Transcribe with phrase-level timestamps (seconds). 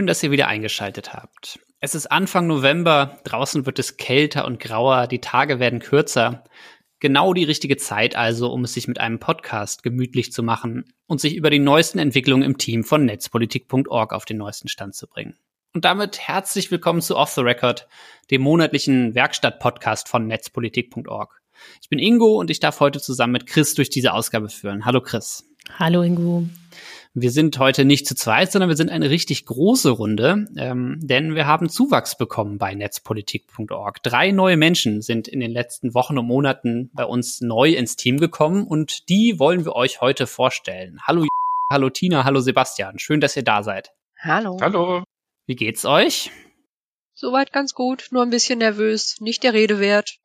[0.00, 1.58] Schön, dass ihr wieder eingeschaltet habt.
[1.78, 6.44] Es ist Anfang November, draußen wird es kälter und grauer, die Tage werden kürzer.
[7.00, 11.20] Genau die richtige Zeit also, um es sich mit einem Podcast gemütlich zu machen und
[11.20, 15.36] sich über die neuesten Entwicklungen im Team von netzpolitik.org auf den neuesten Stand zu bringen.
[15.74, 17.86] Und damit herzlich willkommen zu Off the Record,
[18.30, 21.42] dem monatlichen Werkstatt-Podcast von netzpolitik.org.
[21.82, 24.86] Ich bin Ingo und ich darf heute zusammen mit Chris durch diese Ausgabe führen.
[24.86, 25.44] Hallo Chris.
[25.78, 26.46] Hallo Ingo.
[27.12, 31.34] Wir sind heute nicht zu zweit, sondern wir sind eine richtig große Runde, ähm, denn
[31.34, 34.00] wir haben Zuwachs bekommen bei netzpolitik.org.
[34.04, 38.18] Drei neue Menschen sind in den letzten Wochen und Monaten bei uns neu ins Team
[38.18, 41.00] gekommen und die wollen wir euch heute vorstellen.
[41.02, 41.26] Hallo,
[41.68, 43.00] hallo Tina, hallo Sebastian.
[43.00, 43.90] Schön, dass ihr da seid.
[44.20, 44.58] Hallo.
[44.60, 45.02] Hallo.
[45.46, 46.30] Wie geht's euch?
[47.14, 50.20] Soweit ganz gut, nur ein bisschen nervös, nicht der Rede wert.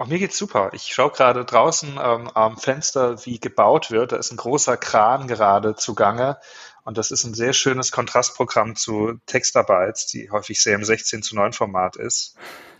[0.00, 0.70] Auch mir geht's super.
[0.72, 4.12] Ich schaue gerade draußen ähm, am Fenster, wie gebaut wird.
[4.12, 6.38] Da ist ein großer Kran gerade zugange.
[6.84, 11.36] Und das ist ein sehr schönes Kontrastprogramm zu Textarbeit, die häufig sehr im 16 zu
[11.36, 12.34] 9 Format ist.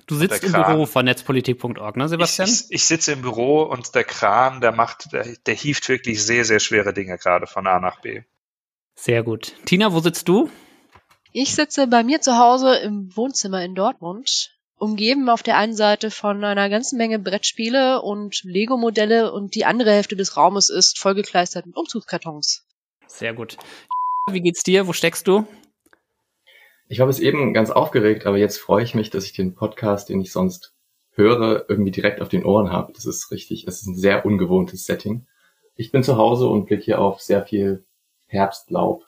[0.06, 2.48] Du sitzt im Büro von netzpolitik.org, ne, Sebastian?
[2.48, 6.24] Ich, ich, ich, sitze im Büro und der Kran, der macht, der, der hieft wirklich
[6.24, 8.22] sehr, sehr schwere Dinge gerade von A nach B.
[8.94, 9.56] Sehr gut.
[9.66, 10.50] Tina, wo sitzt du?
[11.32, 16.10] Ich sitze bei mir zu Hause im Wohnzimmer in Dortmund umgeben auf der einen Seite
[16.10, 21.66] von einer ganzen Menge Brettspiele und Lego-Modelle und die andere Hälfte des Raumes ist vollgekleistert
[21.66, 22.66] mit Umzugskartons.
[23.06, 23.58] Sehr gut.
[24.30, 24.86] Wie geht's dir?
[24.86, 25.46] Wo steckst du?
[26.88, 30.08] Ich war bis eben ganz aufgeregt, aber jetzt freue ich mich, dass ich den Podcast,
[30.08, 30.72] den ich sonst
[31.12, 32.92] höre, irgendwie direkt auf den Ohren habe.
[32.94, 33.66] Das ist richtig.
[33.66, 35.26] Es ist ein sehr ungewohntes Setting.
[35.76, 37.84] Ich bin zu Hause und blicke hier auf sehr viel
[38.26, 39.04] Herbstlaub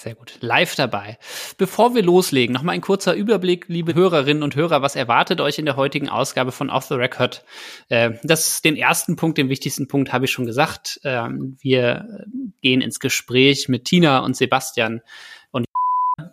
[0.00, 0.38] sehr gut.
[0.40, 1.18] Live dabei.
[1.58, 4.82] Bevor wir loslegen, noch mal ein kurzer Überblick, liebe Hörerinnen und Hörer.
[4.82, 7.44] Was erwartet euch in der heutigen Ausgabe von Off the Record?
[7.88, 11.00] Äh, das den ersten Punkt, den wichtigsten Punkt habe ich schon gesagt.
[11.04, 12.24] Ähm, wir
[12.62, 15.02] gehen ins Gespräch mit Tina und Sebastian
[15.50, 15.66] und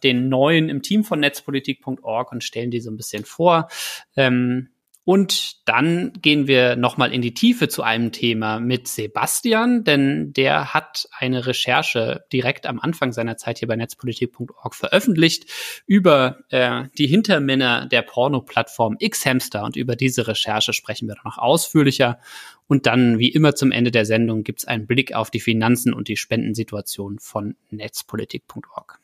[0.03, 3.67] den neuen im Team von netzpolitik.org und stellen die so ein bisschen vor.
[4.15, 4.69] Ähm,
[5.07, 10.73] und dann gehen wir nochmal in die Tiefe zu einem Thema mit Sebastian, denn der
[10.73, 15.45] hat eine Recherche direkt am Anfang seiner Zeit hier bei netzpolitik.org veröffentlicht
[15.85, 22.19] über äh, die Hintermänner der Porno-Plattform Xhamster und über diese Recherche sprechen wir noch ausführlicher.
[22.67, 26.09] Und dann, wie immer zum Ende der Sendung, gibt's einen Blick auf die Finanzen und
[26.09, 28.99] die Spendensituation von netzpolitik.org.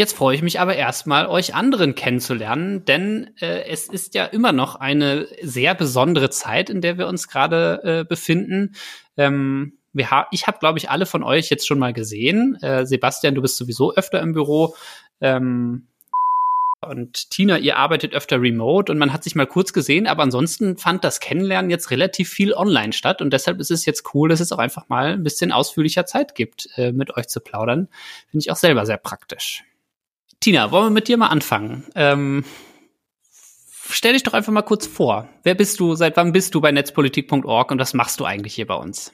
[0.00, 4.50] Jetzt freue ich mich aber erstmal, euch anderen kennenzulernen, denn äh, es ist ja immer
[4.50, 8.72] noch eine sehr besondere Zeit, in der wir uns gerade äh, befinden.
[9.18, 12.56] Ähm, wir ha ich habe, glaube ich, alle von euch jetzt schon mal gesehen.
[12.62, 14.74] Äh, Sebastian, du bist sowieso öfter im Büro.
[15.20, 15.86] Ähm,
[16.80, 20.78] und Tina, ihr arbeitet öfter remote und man hat sich mal kurz gesehen, aber ansonsten
[20.78, 24.40] fand das Kennenlernen jetzt relativ viel online statt und deshalb ist es jetzt cool, dass
[24.40, 27.88] es auch einfach mal ein bisschen ausführlicher Zeit gibt, äh, mit euch zu plaudern.
[28.30, 29.62] Finde ich auch selber sehr praktisch.
[30.40, 31.86] Tina, wollen wir mit dir mal anfangen?
[31.94, 32.46] Ähm,
[33.90, 35.28] stell dich doch einfach mal kurz vor.
[35.42, 35.94] Wer bist du?
[35.96, 39.12] Seit wann bist du bei netzpolitik.org und was machst du eigentlich hier bei uns?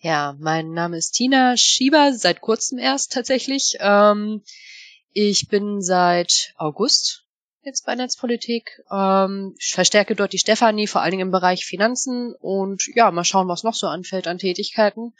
[0.00, 3.76] Ja, mein Name ist Tina Schieber, seit kurzem erst tatsächlich.
[3.78, 4.42] Ähm,
[5.12, 7.26] ich bin seit August
[7.62, 8.82] jetzt bei Netzpolitik.
[8.90, 13.22] Ähm, ich verstärke dort die Stefanie, vor allen Dingen im Bereich Finanzen und ja, mal
[13.22, 15.12] schauen, was noch so anfällt an Tätigkeiten.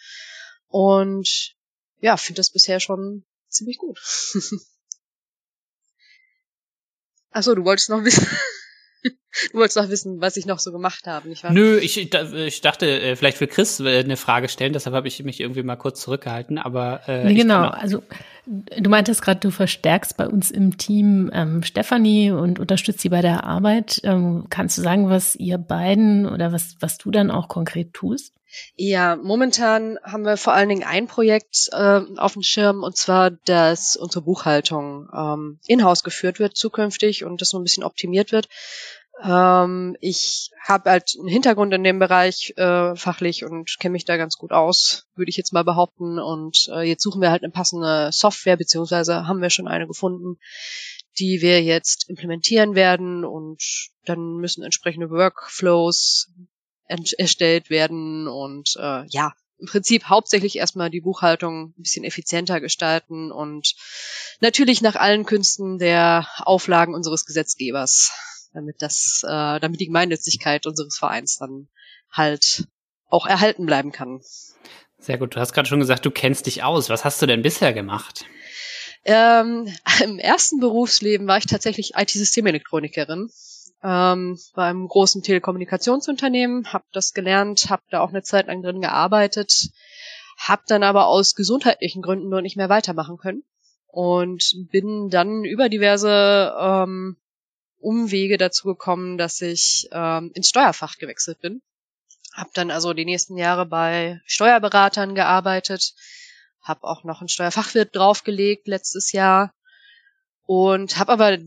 [0.67, 1.55] Und
[2.01, 4.01] ja, finde das bisher schon ziemlich gut.
[7.33, 8.27] Ach so, du wolltest noch wissen.
[9.53, 11.53] Du wolltest noch wissen, was ich noch so gemacht habe, nicht wahr?
[11.53, 15.23] Nö, ich, ich dachte, äh, vielleicht will Chris äh, eine Frage stellen, deshalb habe ich
[15.23, 18.03] mich irgendwie mal kurz zurückgehalten, aber äh, nee, genau, also
[18.47, 23.23] du meintest gerade, du verstärkst bei uns im Team ähm, Stefanie und unterstützt sie bei
[23.23, 24.01] der Arbeit.
[24.03, 28.35] Ähm, kannst du sagen, was ihr beiden oder was, was du dann auch konkret tust?
[28.75, 33.31] Ja, momentan haben wir vor allen Dingen ein Projekt äh, auf dem Schirm und zwar,
[33.31, 38.49] dass unsere Buchhaltung ähm, in-house geführt wird zukünftig und das so ein bisschen optimiert wird.
[39.23, 44.17] Ähm, ich habe halt einen Hintergrund in dem Bereich äh, fachlich und kenne mich da
[44.17, 46.19] ganz gut aus, würde ich jetzt mal behaupten.
[46.19, 50.39] Und äh, jetzt suchen wir halt eine passende Software, beziehungsweise haben wir schon eine gefunden,
[51.19, 56.31] die wir jetzt implementieren werden und dann müssen entsprechende Workflows
[56.91, 63.31] erstellt werden und äh, ja, im Prinzip hauptsächlich erstmal die Buchhaltung ein bisschen effizienter gestalten
[63.31, 63.75] und
[64.41, 68.13] natürlich nach allen Künsten der Auflagen unseres Gesetzgebers,
[68.55, 71.69] damit das, äh, damit die Gemeinnützigkeit unseres Vereins dann
[72.11, 72.67] halt
[73.09, 74.21] auch erhalten bleiben kann.
[74.99, 75.35] Sehr gut.
[75.35, 76.89] Du hast gerade schon gesagt, du kennst dich aus.
[76.89, 78.25] Was hast du denn bisher gemacht?
[79.05, 79.73] Ähm,
[80.03, 83.31] Im ersten Berufsleben war ich tatsächlich IT-Systemelekronikerin
[83.83, 89.71] ähm, beim großen Telekommunikationsunternehmen, habe das gelernt, habe da auch eine Zeit lang drin gearbeitet,
[90.39, 93.43] hab dann aber aus gesundheitlichen Gründen nur nicht mehr weitermachen können
[93.87, 97.17] und bin dann über diverse ähm,
[97.79, 101.63] Umwege dazu gekommen, dass ich ähm, ins Steuerfach gewechselt bin.
[102.35, 105.95] Hab dann also die nächsten Jahre bei Steuerberatern gearbeitet,
[106.63, 109.53] hab auch noch einen Steuerfachwirt draufgelegt letztes Jahr
[110.47, 111.39] und habe aber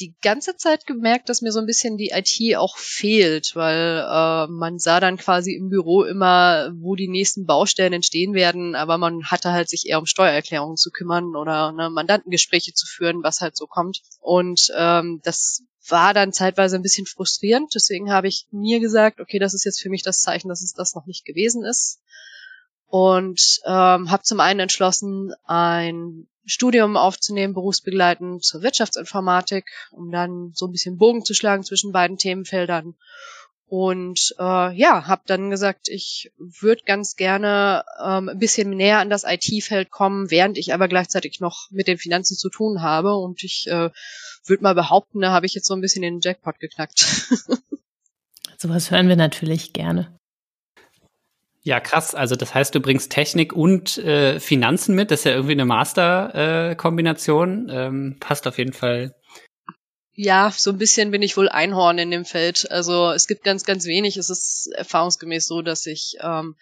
[0.00, 4.46] die ganze Zeit gemerkt, dass mir so ein bisschen die IT auch fehlt, weil äh,
[4.50, 9.24] man sah dann quasi im Büro immer, wo die nächsten Baustellen entstehen werden, aber man
[9.24, 13.56] hatte halt sich eher um Steuererklärungen zu kümmern oder ne, Mandantengespräche zu führen, was halt
[13.56, 14.00] so kommt.
[14.20, 17.74] Und ähm, das war dann zeitweise ein bisschen frustrierend.
[17.74, 20.72] Deswegen habe ich mir gesagt, okay, das ist jetzt für mich das Zeichen, dass es
[20.72, 22.00] das noch nicht gewesen ist.
[22.86, 30.66] Und ähm, habe zum einen entschlossen, ein Studium aufzunehmen, berufsbegleitend zur Wirtschaftsinformatik, um dann so
[30.66, 32.94] ein bisschen Bogen zu schlagen zwischen beiden Themenfeldern.
[33.66, 39.08] Und äh, ja, habe dann gesagt, ich würde ganz gerne ähm, ein bisschen näher an
[39.08, 43.14] das IT-Feld kommen, während ich aber gleichzeitig noch mit den Finanzen zu tun habe.
[43.14, 43.88] Und ich äh,
[44.44, 47.00] würde mal behaupten, da habe ich jetzt so ein bisschen den Jackpot geknackt.
[48.58, 50.14] Sowas hören wir natürlich gerne.
[51.64, 52.14] Ja, krass.
[52.14, 55.10] Also das heißt, du bringst Technik und äh, Finanzen mit.
[55.10, 57.68] Das ist ja irgendwie eine Master-Kombination.
[57.68, 59.14] Äh, ähm, passt auf jeden Fall.
[60.14, 62.68] Ja, so ein bisschen bin ich wohl Einhorn in dem Feld.
[62.70, 64.16] Also es gibt ganz, ganz wenig.
[64.16, 66.56] Es ist erfahrungsgemäß so, dass ich ähm,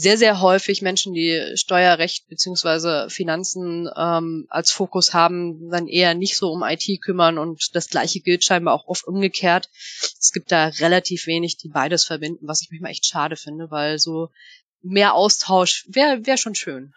[0.00, 6.36] sehr, sehr häufig Menschen, die Steuerrecht beziehungsweise Finanzen ähm, als Fokus haben, dann eher nicht
[6.36, 9.68] so um IT kümmern und das gleiche gilt scheinbar auch oft umgekehrt.
[10.20, 13.98] Es gibt da relativ wenig, die beides verbinden, was ich manchmal echt schade finde, weil
[13.98, 14.28] so
[14.82, 16.94] mehr Austausch wäre wär schon schön.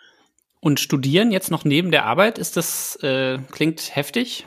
[0.60, 4.46] Und studieren jetzt noch neben der Arbeit, ist das, äh, klingt heftig?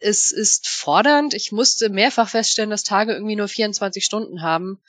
[0.00, 1.34] Es ist fordernd.
[1.34, 4.80] Ich musste mehrfach feststellen, dass Tage irgendwie nur 24 Stunden haben.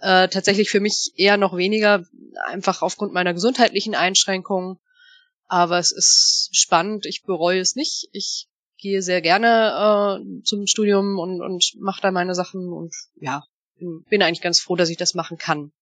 [0.00, 2.04] Äh, tatsächlich für mich eher noch weniger,
[2.46, 4.78] einfach aufgrund meiner gesundheitlichen Einschränkungen.
[5.48, 7.06] Aber es ist spannend.
[7.06, 8.08] Ich bereue es nicht.
[8.12, 8.48] Ich
[8.78, 13.44] gehe sehr gerne äh, zum Studium und, und mache da meine Sachen und ja,
[13.78, 15.72] bin eigentlich ganz froh, dass ich das machen kann.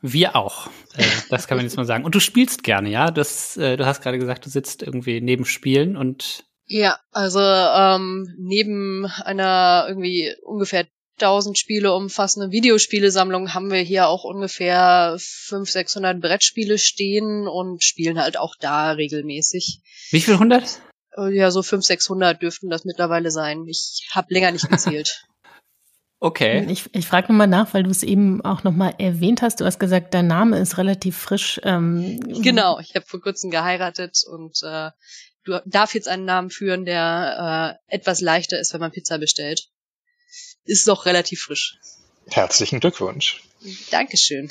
[0.00, 0.68] Wir auch.
[0.96, 2.04] Äh, das kann man jetzt mal sagen.
[2.04, 3.10] Und du spielst gerne, ja?
[3.10, 8.34] Das, äh, du hast gerade gesagt, du sitzt irgendwie neben Spielen und ja, also ähm,
[8.38, 10.86] neben einer irgendwie ungefähr
[11.20, 18.20] 1000 Spiele umfassende Videospielesammlung haben wir hier auch ungefähr 500, 600 Brettspiele stehen und spielen
[18.20, 19.80] halt auch da regelmäßig.
[20.10, 20.80] Wie viel hundert?
[21.16, 23.64] Äh, ja, so 500, 600 dürften das mittlerweile sein.
[23.66, 25.24] Ich habe länger nicht gezählt.
[26.20, 26.66] Okay.
[26.68, 29.60] Ich, ich frage nochmal nach, weil du es eben auch nochmal erwähnt hast.
[29.60, 31.60] Du hast gesagt, dein Name ist relativ frisch.
[31.62, 34.90] Ähm, genau, ich habe vor kurzem geheiratet und äh,
[35.66, 39.68] darf jetzt einen Namen führen, der äh, etwas leichter ist, wenn man Pizza bestellt.
[40.64, 41.78] Ist doch relativ frisch.
[42.30, 43.42] Herzlichen Glückwunsch.
[43.90, 44.50] Dankeschön.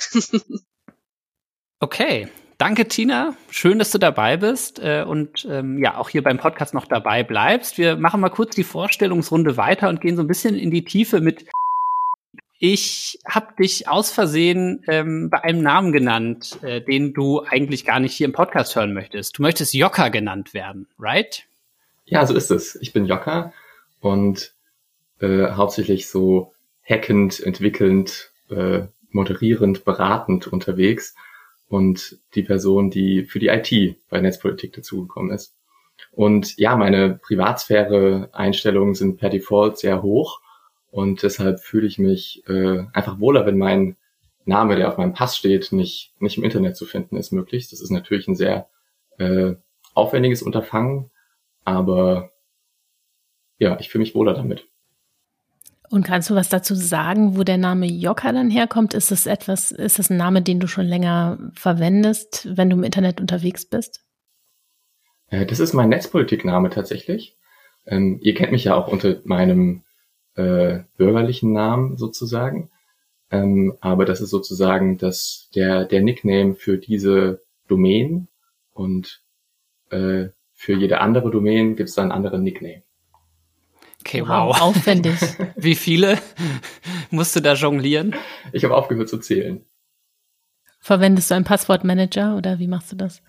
[1.79, 2.27] okay.
[2.57, 3.35] Danke, Tina.
[3.51, 7.21] Schön, dass du dabei bist äh, und ähm, ja, auch hier beim Podcast noch dabei
[7.21, 7.77] bleibst.
[7.77, 11.21] Wir machen mal kurz die Vorstellungsrunde weiter und gehen so ein bisschen in die Tiefe
[11.21, 11.45] mit
[12.59, 17.99] ich habe dich aus Versehen ähm, bei einem Namen genannt, äh, den du eigentlich gar
[17.99, 19.37] nicht hier im Podcast hören möchtest.
[19.37, 21.45] Du möchtest Jokka genannt werden, right?
[22.05, 22.75] Ja, so ist es.
[22.81, 23.53] Ich bin Jokka
[23.99, 24.53] und
[25.19, 31.15] äh, hauptsächlich so hackend, entwickelnd, äh, moderierend, beratend unterwegs
[31.69, 35.53] und die Person, die für die IT bei Netzpolitik dazugekommen ist.
[36.11, 40.41] Und ja, meine Privatsphäre-Einstellungen sind per Default sehr hoch
[40.97, 43.97] und deshalb fühle ich mich äh, einfach wohler, wenn mein
[44.45, 47.71] Name, der auf meinem Pass steht, nicht, nicht im Internet zu finden ist, möglichst.
[47.71, 48.67] Das ist natürlich ein sehr
[49.19, 49.53] äh,
[49.93, 51.11] aufwendiges Unterfangen,
[51.63, 52.31] aber
[53.59, 54.65] ja, ich fühle mich wohler damit.
[55.91, 58.95] Und kannst du was dazu sagen, wo der Name Jokka dann herkommt?
[58.95, 62.83] Ist das etwas, ist das ein Name, den du schon länger verwendest, wenn du im
[62.83, 64.03] Internet unterwegs bist?
[65.27, 67.37] Äh, das ist mein Netzpolitikname tatsächlich.
[67.85, 69.83] Ähm, ihr kennt mich ja auch unter meinem
[70.37, 72.69] äh, bürgerlichen Namen sozusagen.
[73.29, 78.27] Ähm, aber das ist sozusagen das, der, der Nickname für diese Domain
[78.73, 79.21] und
[79.89, 82.83] äh, für jede andere Domain gibt es dann einen anderen Nickname.
[84.01, 84.47] Okay, wow.
[84.47, 84.61] wow.
[84.61, 85.19] Aufwendig.
[85.55, 86.17] Wie viele
[87.11, 88.15] musst du da jonglieren?
[88.53, 89.65] Ich habe aufgehört zu zählen.
[90.79, 93.21] Verwendest du einen Passwortmanager oder wie machst du das?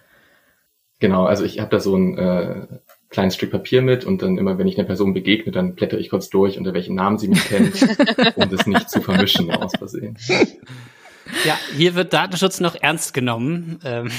[1.01, 2.67] Genau, also ich habe da so ein äh,
[3.09, 6.11] kleines Stück Papier mit und dann immer, wenn ich einer Person begegne, dann blätter ich
[6.11, 7.75] kurz durch, unter welchen Namen sie mich kennt,
[8.37, 10.17] um das nicht zu vermischen aus Versehen.
[11.45, 13.81] Ja, hier wird Datenschutz noch ernst genommen.
[13.85, 14.11] Ähm,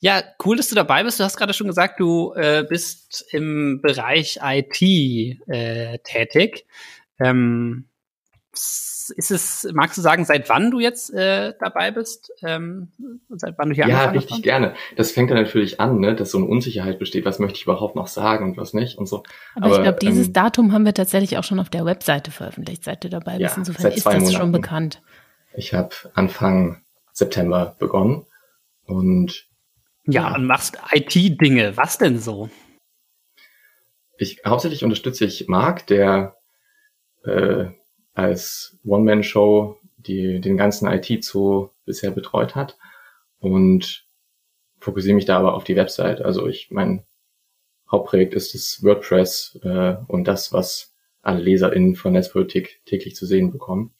[0.00, 1.18] ja, cool, dass du dabei bist.
[1.18, 6.66] Du hast gerade schon gesagt, du äh, bist im Bereich IT äh, tätig.
[7.18, 7.88] Ähm,
[9.10, 12.32] ist es, magst du sagen, seit wann du jetzt äh, dabei bist?
[12.42, 12.88] Ähm,
[13.28, 14.42] seit wann du hier Ja, richtig hast?
[14.42, 14.74] gerne.
[14.96, 17.96] Das fängt dann natürlich an, ne, dass so eine Unsicherheit besteht, was möchte ich überhaupt
[17.96, 19.22] noch sagen und was nicht und so.
[19.54, 22.30] Aber, Aber ich glaube, dieses ähm, Datum haben wir tatsächlich auch schon auf der Webseite
[22.30, 23.52] veröffentlicht, seit du dabei bist.
[23.52, 24.32] Ja, Insofern ist das Monaten.
[24.32, 25.02] schon bekannt.
[25.56, 26.82] Ich habe Anfang
[27.12, 28.26] September begonnen
[28.84, 29.46] und
[30.06, 30.34] ja, ja.
[30.34, 31.76] und machst IT-Dinge.
[31.76, 32.50] Was denn so?
[34.18, 36.36] Ich hauptsächlich unterstütze ich Marc, der
[37.24, 37.66] äh,
[38.14, 42.76] als One-Man-Show die den ganzen IT-Zoo bisher betreut hat
[43.38, 44.06] und
[44.78, 46.20] fokussiere mich da aber auf die Website.
[46.22, 47.04] Also ich mein
[47.90, 53.50] Hauptprojekt ist das WordPress äh, und das, was alle LeserInnen von Netzpolitik täglich zu sehen
[53.50, 53.94] bekommen.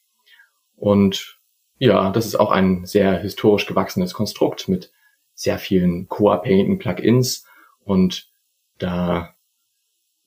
[0.77, 1.39] Und
[1.79, 4.93] ja, das ist auch ein sehr historisch gewachsenes Konstrukt mit
[5.35, 7.47] sehr vielen co-abhängigen Plugins
[7.81, 8.31] und
[8.79, 9.35] da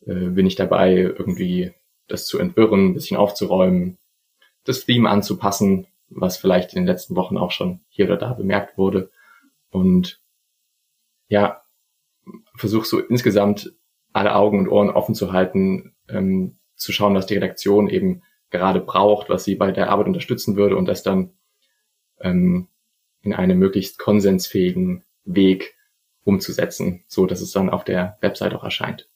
[0.05, 1.73] äh, bin ich dabei, irgendwie
[2.07, 3.97] das zu entwirren, ein bisschen aufzuräumen,
[4.63, 8.77] das Theme anzupassen, was vielleicht in den letzten Wochen auch schon hier oder da bemerkt
[8.77, 9.11] wurde.
[9.69, 10.21] Und
[11.27, 11.61] ja,
[12.55, 13.73] versuch so insgesamt
[14.13, 18.79] alle Augen und Ohren offen zu halten, ähm, zu schauen, was die Redaktion eben gerade
[18.79, 21.33] braucht, was sie bei der Arbeit unterstützen würde und das dann
[22.19, 22.67] ähm,
[23.21, 25.75] in einem möglichst konsensfähigen Weg
[26.23, 29.09] umzusetzen, so dass es dann auf der Website auch erscheint.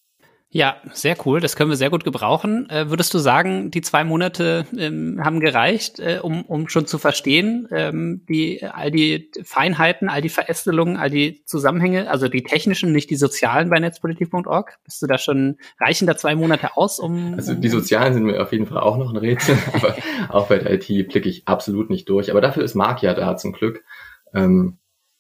[0.54, 1.40] Ja, sehr cool.
[1.40, 2.70] Das können wir sehr gut gebrauchen.
[2.70, 6.98] Äh, würdest du sagen, die zwei Monate ähm, haben gereicht, äh, um, um schon zu
[6.98, 12.92] verstehen, ähm, die, all die Feinheiten, all die Verästelungen, all die Zusammenhänge, also die technischen,
[12.92, 14.78] nicht die sozialen bei netzpolitik.org?
[14.84, 17.36] Bist du da schon, reichen da zwei Monate aus, um.
[17.36, 19.96] Also die sozialen sind mir auf jeden Fall auch noch ein Rätsel, aber
[20.28, 22.30] auch bei der IT blicke ich absolut nicht durch.
[22.30, 23.86] Aber dafür ist Marc ja da zum Glück.
[24.34, 24.80] Ähm,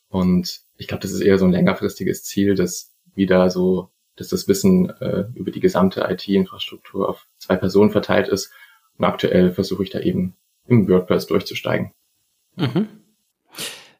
[0.09, 4.47] und ich glaube, das ist eher so ein längerfristiges Ziel, das wieder so dass das
[4.47, 8.51] Wissen äh, über die gesamte IT-Infrastruktur auf zwei Personen verteilt ist.
[8.97, 10.35] Und aktuell versuche ich da eben
[10.67, 11.91] im WordPress durchzusteigen.
[12.55, 12.87] Mhm.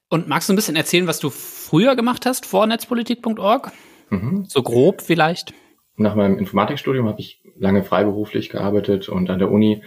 [0.09, 3.71] Und magst du ein bisschen erzählen, was du früher gemacht hast vor netzpolitik.org?
[4.09, 4.45] Mhm.
[4.45, 5.53] So grob vielleicht?
[5.95, 9.83] Nach meinem Informatikstudium habe ich lange freiberuflich gearbeitet und an der Uni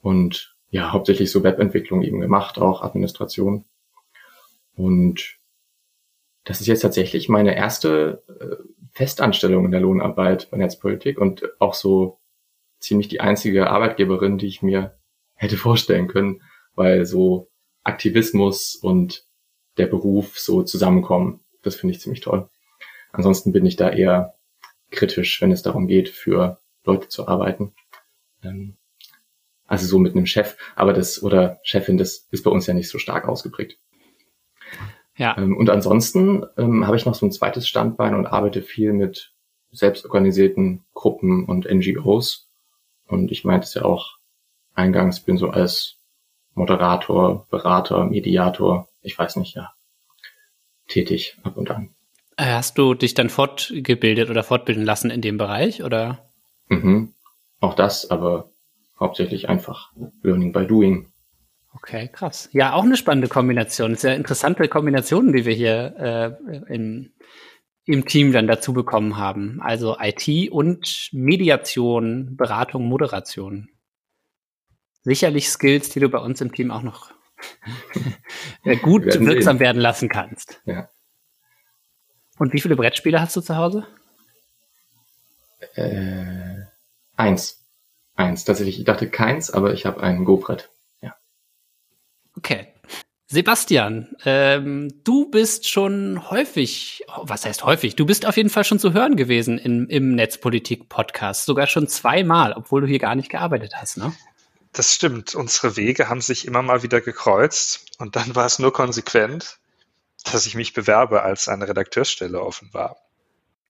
[0.00, 3.64] und ja, hauptsächlich so Webentwicklung eben gemacht, auch Administration.
[4.76, 5.36] Und
[6.44, 8.56] das ist jetzt tatsächlich meine erste äh,
[8.92, 12.18] Festanstellung in der Lohnarbeit bei Netzpolitik und auch so
[12.78, 14.98] ziemlich die einzige Arbeitgeberin, die ich mir
[15.34, 16.42] hätte vorstellen können,
[16.74, 17.48] weil so
[17.82, 19.24] Aktivismus und
[19.76, 21.40] der Beruf so zusammenkommen.
[21.62, 22.48] Das finde ich ziemlich toll.
[23.12, 24.34] Ansonsten bin ich da eher
[24.90, 27.72] kritisch, wenn es darum geht, für Leute zu arbeiten.
[28.42, 28.76] Ähm,
[29.66, 32.88] also so mit einem Chef, aber das oder Chefin, das ist bei uns ja nicht
[32.88, 33.78] so stark ausgeprägt.
[35.20, 35.36] Ja.
[35.36, 39.34] Ähm, und ansonsten ähm, habe ich noch so ein zweites Standbein und arbeite viel mit
[39.70, 42.48] selbstorganisierten Gruppen und NGOs.
[43.06, 44.16] Und ich meinte es ja auch
[44.74, 45.96] eingangs, bin so als
[46.54, 49.74] Moderator, Berater, Mediator, ich weiß nicht, ja,
[50.88, 51.90] tätig ab und an.
[52.38, 56.30] Äh, hast du dich dann fortgebildet oder fortbilden lassen in dem Bereich, oder?
[56.68, 57.12] Mhm.
[57.60, 58.48] Auch das, aber
[58.98, 61.09] hauptsächlich einfach Learning by Doing.
[61.72, 62.48] Okay, krass.
[62.52, 63.94] Ja, auch eine spannende Kombination.
[63.94, 67.12] Sehr interessante Kombinationen, die wir hier äh, im,
[67.84, 69.60] im Team dann dazu bekommen haben.
[69.62, 73.68] Also IT und Mediation, Beratung, Moderation.
[75.02, 77.12] Sicherlich Skills, die du bei uns im Team auch noch
[78.82, 79.60] gut werden wirksam sehen.
[79.60, 80.60] werden lassen kannst.
[80.64, 80.90] Ja.
[82.38, 83.86] Und wie viele Brettspiele hast du zu Hause?
[85.74, 86.64] Äh,
[87.16, 87.64] eins.
[88.16, 88.44] Eins.
[88.44, 90.70] Tatsächlich, ich dachte keins, aber ich habe ein Go-Brett.
[92.40, 92.68] Okay.
[93.26, 97.94] Sebastian, ähm, du bist schon häufig, was heißt häufig?
[97.94, 102.54] Du bist auf jeden Fall schon zu hören gewesen in, im Netzpolitik-Podcast, sogar schon zweimal,
[102.54, 104.14] obwohl du hier gar nicht gearbeitet hast, ne?
[104.72, 105.34] Das stimmt.
[105.34, 109.58] Unsere Wege haben sich immer mal wieder gekreuzt und dann war es nur konsequent,
[110.24, 112.96] dass ich mich bewerbe, als eine Redakteursstelle offen war.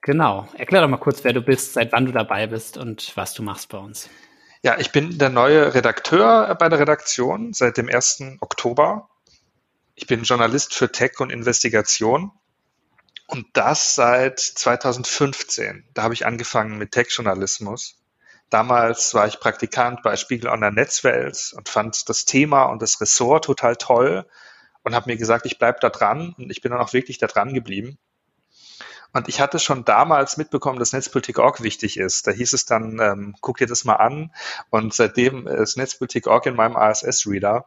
[0.00, 0.48] Genau.
[0.54, 3.42] Erklär doch mal kurz, wer du bist, seit wann du dabei bist und was du
[3.42, 4.08] machst bei uns.
[4.62, 8.36] Ja, ich bin der neue Redakteur bei der Redaktion seit dem 1.
[8.40, 9.08] Oktober.
[9.94, 12.30] Ich bin Journalist für Tech und Investigation
[13.26, 15.88] und das seit 2015.
[15.94, 18.02] Da habe ich angefangen mit Tech-Journalismus.
[18.50, 23.46] Damals war ich Praktikant bei Spiegel Online Netzwelt und fand das Thema und das Ressort
[23.46, 24.26] total toll
[24.82, 27.28] und habe mir gesagt, ich bleibe da dran und ich bin dann auch wirklich da
[27.28, 27.96] dran geblieben.
[29.12, 32.26] Und ich hatte schon damals mitbekommen, dass Netzpolitik.org wichtig ist.
[32.26, 34.32] Da hieß es dann, ähm, guck dir das mal an.
[34.70, 37.66] Und seitdem ist Netzpolitik.org in meinem ASS-Reader.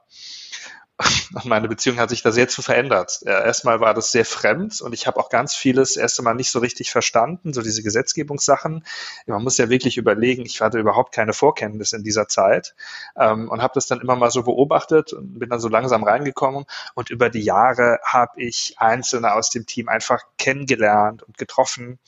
[1.34, 3.22] und meine Beziehung hat sich da sehr zu verändert.
[3.24, 6.60] Erstmal war das sehr fremd und ich habe auch ganz vieles erst einmal nicht so
[6.60, 8.86] richtig verstanden, so diese Gesetzgebungssachen.
[9.26, 12.76] Man muss ja wirklich überlegen, ich hatte überhaupt keine Vorkenntnis in dieser Zeit
[13.18, 16.66] ähm, und habe das dann immer mal so beobachtet und bin dann so langsam reingekommen
[16.94, 22.00] und über die Jahre habe ich Einzelne aus dem Team einfach kennengelernt und getroffen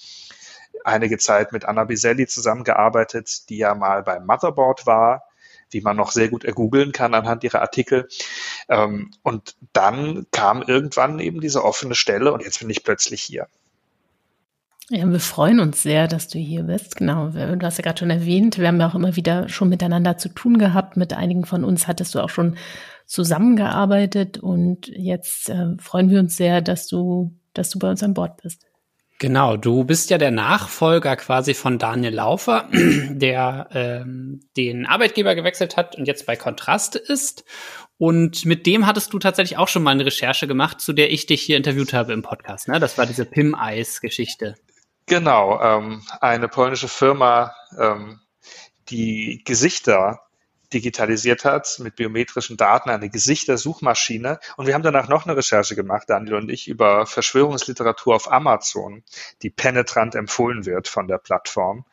[0.84, 5.24] einige Zeit mit Anna Biselli zusammengearbeitet, die ja mal beim Motherboard war
[5.76, 8.08] die man noch sehr gut ergoogeln kann anhand ihrer Artikel.
[8.70, 13.48] Ähm, und dann kam irgendwann eben diese offene Stelle und jetzt bin ich plötzlich hier.
[14.90, 16.96] Ja, wir freuen uns sehr, dass du hier bist.
[16.96, 20.18] Genau, du hast ja gerade schon erwähnt, wir haben ja auch immer wieder schon miteinander
[20.18, 20.96] zu tun gehabt.
[20.96, 22.56] Mit einigen von uns hattest du auch schon
[23.06, 28.14] zusammengearbeitet und jetzt äh, freuen wir uns sehr, dass du, dass du bei uns an
[28.14, 28.66] Bord bist.
[29.18, 35.78] Genau, du bist ja der Nachfolger quasi von Daniel Laufer, der ähm, den Arbeitgeber gewechselt
[35.78, 37.46] hat und jetzt bei Kontrast ist.
[37.98, 41.28] Und mit dem hattest du tatsächlich auch schon mal eine Recherche gemacht, zu der ich
[41.28, 42.68] dich hier interviewt habe im Podcast.
[42.68, 42.80] Ne?
[42.80, 44.56] Das war diese Pim-Eis-Geschichte.
[45.06, 48.20] Genau, ähm, eine polnische Firma, ähm,
[48.90, 50.25] die Gesichter
[50.76, 54.40] digitalisiert hat mit biometrischen Daten, eine Gesichtersuchmaschine.
[54.58, 59.04] Und wir haben danach noch eine Recherche gemacht, Daniel und ich, über Verschwörungsliteratur auf Amazon,
[59.42, 61.86] die penetrant empfohlen wird von der Plattform.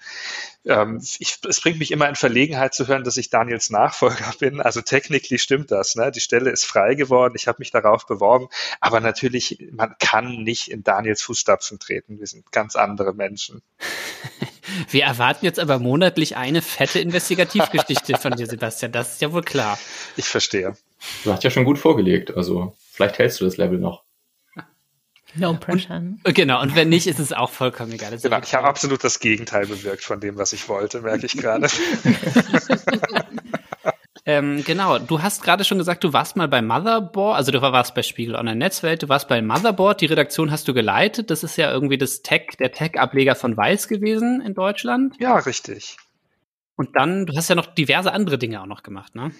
[0.65, 4.61] Ähm, ich, es bringt mich immer in Verlegenheit zu hören, dass ich Daniels Nachfolger bin.
[4.61, 5.95] Also technically stimmt das.
[5.95, 6.11] Ne?
[6.11, 7.35] Die Stelle ist frei geworden.
[7.37, 8.49] Ich habe mich darauf beworben.
[8.81, 12.19] Aber natürlich, man kann nicht in Daniels Fußstapfen treten.
[12.19, 13.62] Wir sind ganz andere Menschen.
[14.90, 18.92] Wir erwarten jetzt aber monatlich eine fette Investigativgeschichte von dir, Sebastian.
[18.92, 19.78] Das ist ja wohl klar.
[20.16, 20.76] Ich verstehe.
[21.25, 22.37] Du hast ja schon gut vorgelegt.
[22.37, 24.04] Also vielleicht hältst du das Level noch.
[25.35, 25.97] No pressure.
[25.97, 28.16] Und, genau, und wenn nicht, ist es auch vollkommen egal.
[28.19, 31.69] Genau, ich habe absolut das Gegenteil bewirkt von dem, was ich wollte, merke ich gerade.
[34.25, 37.95] ähm, genau, du hast gerade schon gesagt, du warst mal bei Motherboard, also du warst
[37.95, 41.31] bei Spiegel Online Netzwelt, du warst bei Motherboard, die Redaktion hast du geleitet.
[41.31, 45.16] Das ist ja irgendwie das Tech, der Tech-Ableger von Weiß gewesen in Deutschland.
[45.18, 45.97] Ja, richtig.
[46.77, 49.33] Und dann, du hast ja noch diverse andere Dinge auch noch gemacht, ne?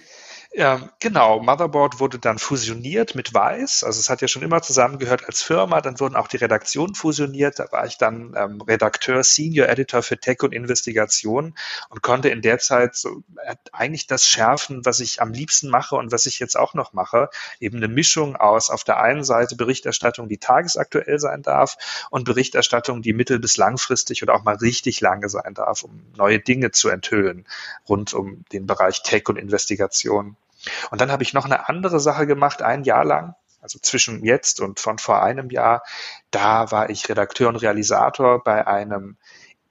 [0.55, 3.85] Ähm, genau, Motherboard wurde dann fusioniert mit Weiß.
[3.85, 5.81] Also es hat ja schon immer zusammengehört als Firma.
[5.81, 7.59] Dann wurden auch die Redaktionen fusioniert.
[7.59, 11.55] Da war ich dann ähm, Redakteur, Senior Editor für Tech und Investigation
[11.89, 15.97] und konnte in der Zeit so äh, eigentlich das schärfen, was ich am liebsten mache
[15.97, 17.31] und was ich jetzt auch noch mache.
[17.59, 21.79] Eben eine Mischung aus auf der einen Seite Berichterstattung, die tagesaktuell sein darf
[22.11, 26.41] und Berichterstattung, die mittel- bis langfristig oder auch mal richtig lange sein darf, um neue
[26.41, 27.47] Dinge zu enthüllen
[27.89, 30.37] rund um den Bereich Tech und Investigation.
[30.91, 34.61] Und dann habe ich noch eine andere Sache gemacht, ein Jahr lang, also zwischen jetzt
[34.61, 35.83] und von vor einem Jahr.
[36.31, 39.17] Da war ich Redakteur und Realisator bei einem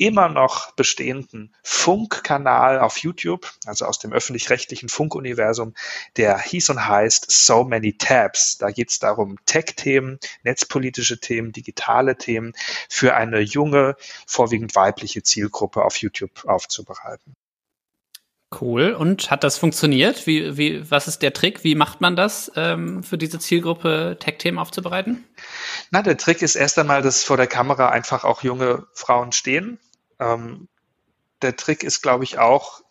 [0.01, 5.75] immer noch bestehenden Funkkanal auf YouTube, also aus dem öffentlich-rechtlichen Funkuniversum,
[6.17, 8.57] der hieß und heißt So Many Tabs.
[8.57, 12.53] Da geht es darum, Tech-Themen, netzpolitische Themen, digitale Themen
[12.89, 17.35] für eine junge, vorwiegend weibliche Zielgruppe auf YouTube aufzubereiten.
[18.59, 18.91] Cool.
[18.93, 20.27] Und hat das funktioniert?
[20.27, 21.63] Wie, wie, was ist der Trick?
[21.63, 25.23] Wie macht man das, ähm, für diese Zielgruppe Tech-Themen aufzubereiten?
[25.89, 29.79] Na, der Trick ist erst einmal, dass vor der Kamera einfach auch junge Frauen stehen.
[30.19, 30.67] Ähm,
[31.41, 32.81] der Trick ist, glaube ich, auch,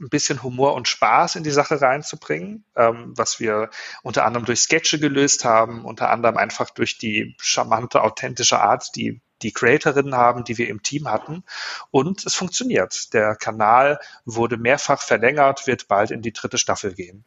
[0.00, 3.70] ein bisschen Humor und Spaß in die Sache reinzubringen, ähm, was wir
[4.02, 9.20] unter anderem durch Sketche gelöst haben, unter anderem einfach durch die charmante, authentische Art, die
[9.42, 11.44] die Creatorinnen haben, die wir im Team hatten.
[11.90, 13.12] Und es funktioniert.
[13.14, 17.24] Der Kanal wurde mehrfach verlängert, wird bald in die dritte Staffel gehen.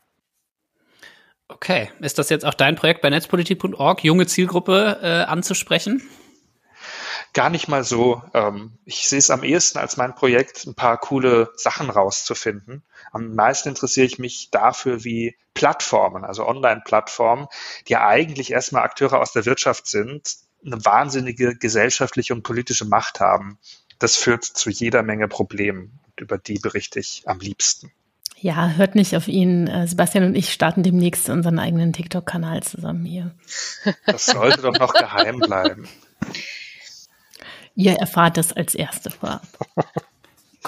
[1.47, 6.01] Okay, ist das jetzt auch dein Projekt bei netzpolitik.org, junge Zielgruppe äh, anzusprechen?
[7.33, 8.21] Gar nicht mal so.
[8.33, 12.83] Ähm, ich sehe es am ehesten als mein Projekt, ein paar coole Sachen rauszufinden.
[13.11, 17.47] Am meisten interessiere ich mich dafür, wie Plattformen, also Online-Plattformen,
[17.87, 23.19] die ja eigentlich erstmal Akteure aus der Wirtschaft sind, eine wahnsinnige gesellschaftliche und politische Macht
[23.19, 23.57] haben.
[23.99, 25.99] Das führt zu jeder Menge Problemen.
[26.19, 27.91] Über die berichte ich am liebsten.
[28.39, 29.67] Ja, hört nicht auf ihn.
[29.67, 33.33] Äh, Sebastian und ich starten demnächst unseren eigenen TikTok-Kanal zusammen hier.
[34.05, 35.87] Das sollte doch noch geheim bleiben.
[37.75, 39.47] Ihr erfahrt das als erste vorab.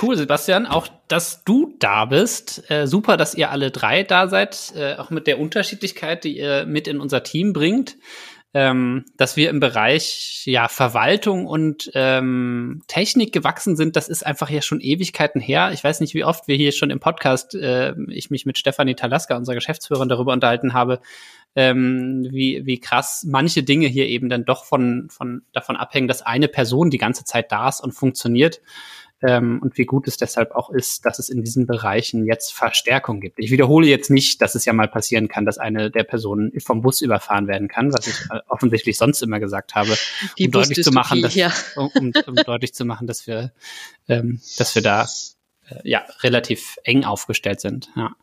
[0.01, 2.69] Cool, Sebastian, auch dass du da bist.
[2.69, 6.65] Äh, super, dass ihr alle drei da seid, äh, auch mit der Unterschiedlichkeit, die ihr
[6.65, 7.97] mit in unser Team bringt
[8.55, 14.49] ähm, dass wir im Bereich ja Verwaltung und ähm, Technik gewachsen sind, das ist einfach
[14.49, 15.71] ja schon Ewigkeiten her.
[15.73, 18.95] Ich weiß nicht, wie oft wir hier schon im Podcast, äh, ich mich mit Stefanie
[18.95, 21.01] Talaska, unserer Geschäftsführerin, darüber unterhalten habe,
[21.57, 26.21] ähm, wie, wie krass manche Dinge hier eben dann doch von, von davon abhängen, dass
[26.21, 28.61] eine Person die ganze Zeit da ist und funktioniert.
[29.21, 33.21] Ähm, und wie gut es deshalb auch ist, dass es in diesen Bereichen jetzt Verstärkung
[33.21, 33.39] gibt.
[33.39, 36.81] Ich wiederhole jetzt nicht, dass es ja mal passieren kann, dass eine der Personen vom
[36.81, 39.95] Bus überfahren werden kann, was ich äh, offensichtlich sonst immer gesagt habe,
[40.37, 41.51] Die um deutlich zu machen, dass, ja.
[41.75, 43.53] um, um, um deutlich zu machen, dass wir,
[44.07, 45.07] ähm, dass wir da
[45.69, 47.89] äh, ja relativ eng aufgestellt sind.
[47.95, 48.15] Ja.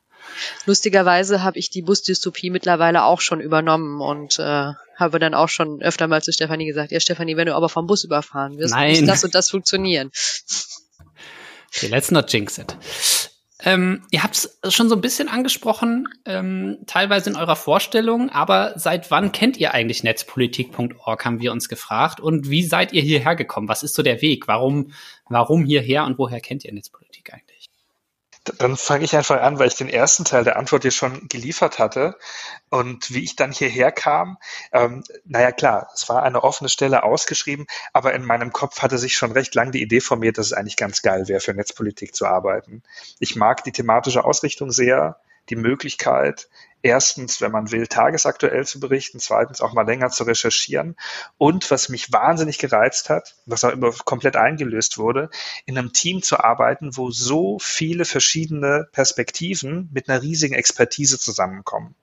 [0.67, 5.83] Lustigerweise habe ich die Busdystopie mittlerweile auch schon übernommen und äh, habe dann auch schon
[5.83, 8.91] öfter mal zu Stefanie gesagt, ja Stefanie, wenn du aber vom Bus überfahren wirst, Nein.
[9.01, 10.11] muss das und das funktionieren.
[11.75, 12.77] Okay, let's not jinx it.
[13.65, 18.73] Ähm, ihr habt es schon so ein bisschen angesprochen, ähm, teilweise in eurer Vorstellung, aber
[18.77, 22.19] seit wann kennt ihr eigentlich netzpolitik.org, haben wir uns gefragt.
[22.19, 23.69] Und wie seid ihr hierher gekommen?
[23.69, 24.49] Was ist so der Weg?
[24.49, 24.93] Warum,
[25.29, 27.52] warum hierher und woher kennt ihr Netzpolitik eigentlich?
[28.59, 31.79] Dann fange ich einfach an, weil ich den ersten Teil der Antwort hier schon geliefert
[31.79, 32.19] hatte.
[32.71, 34.39] Und wie ich dann hierher kam,
[34.73, 39.17] ähm, naja klar, es war eine offene Stelle ausgeschrieben, aber in meinem Kopf hatte sich
[39.17, 42.27] schon recht lang die Idee formiert, dass es eigentlich ganz geil wäre, für Netzpolitik zu
[42.27, 42.83] arbeiten.
[43.21, 46.49] Ich mag die thematische Ausrichtung sehr, die Möglichkeit,
[46.83, 50.97] erstens, wenn man will, tagesaktuell zu berichten, zweitens auch mal länger zu recherchieren
[51.39, 55.31] und was mich wahnsinnig gereizt hat, was auch immer komplett eingelöst wurde,
[55.65, 61.95] in einem Team zu arbeiten, wo so viele verschiedene Perspektiven mit einer riesigen Expertise zusammenkommen.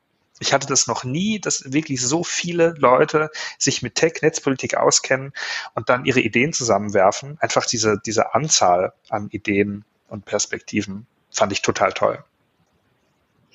[0.42, 5.34] Ich hatte das noch nie, dass wirklich so viele Leute sich mit Tech, Netzpolitik auskennen
[5.76, 7.38] und dann ihre Ideen zusammenwerfen.
[7.42, 12.24] Einfach diese, diese Anzahl an Ideen und Perspektiven fand ich total toll.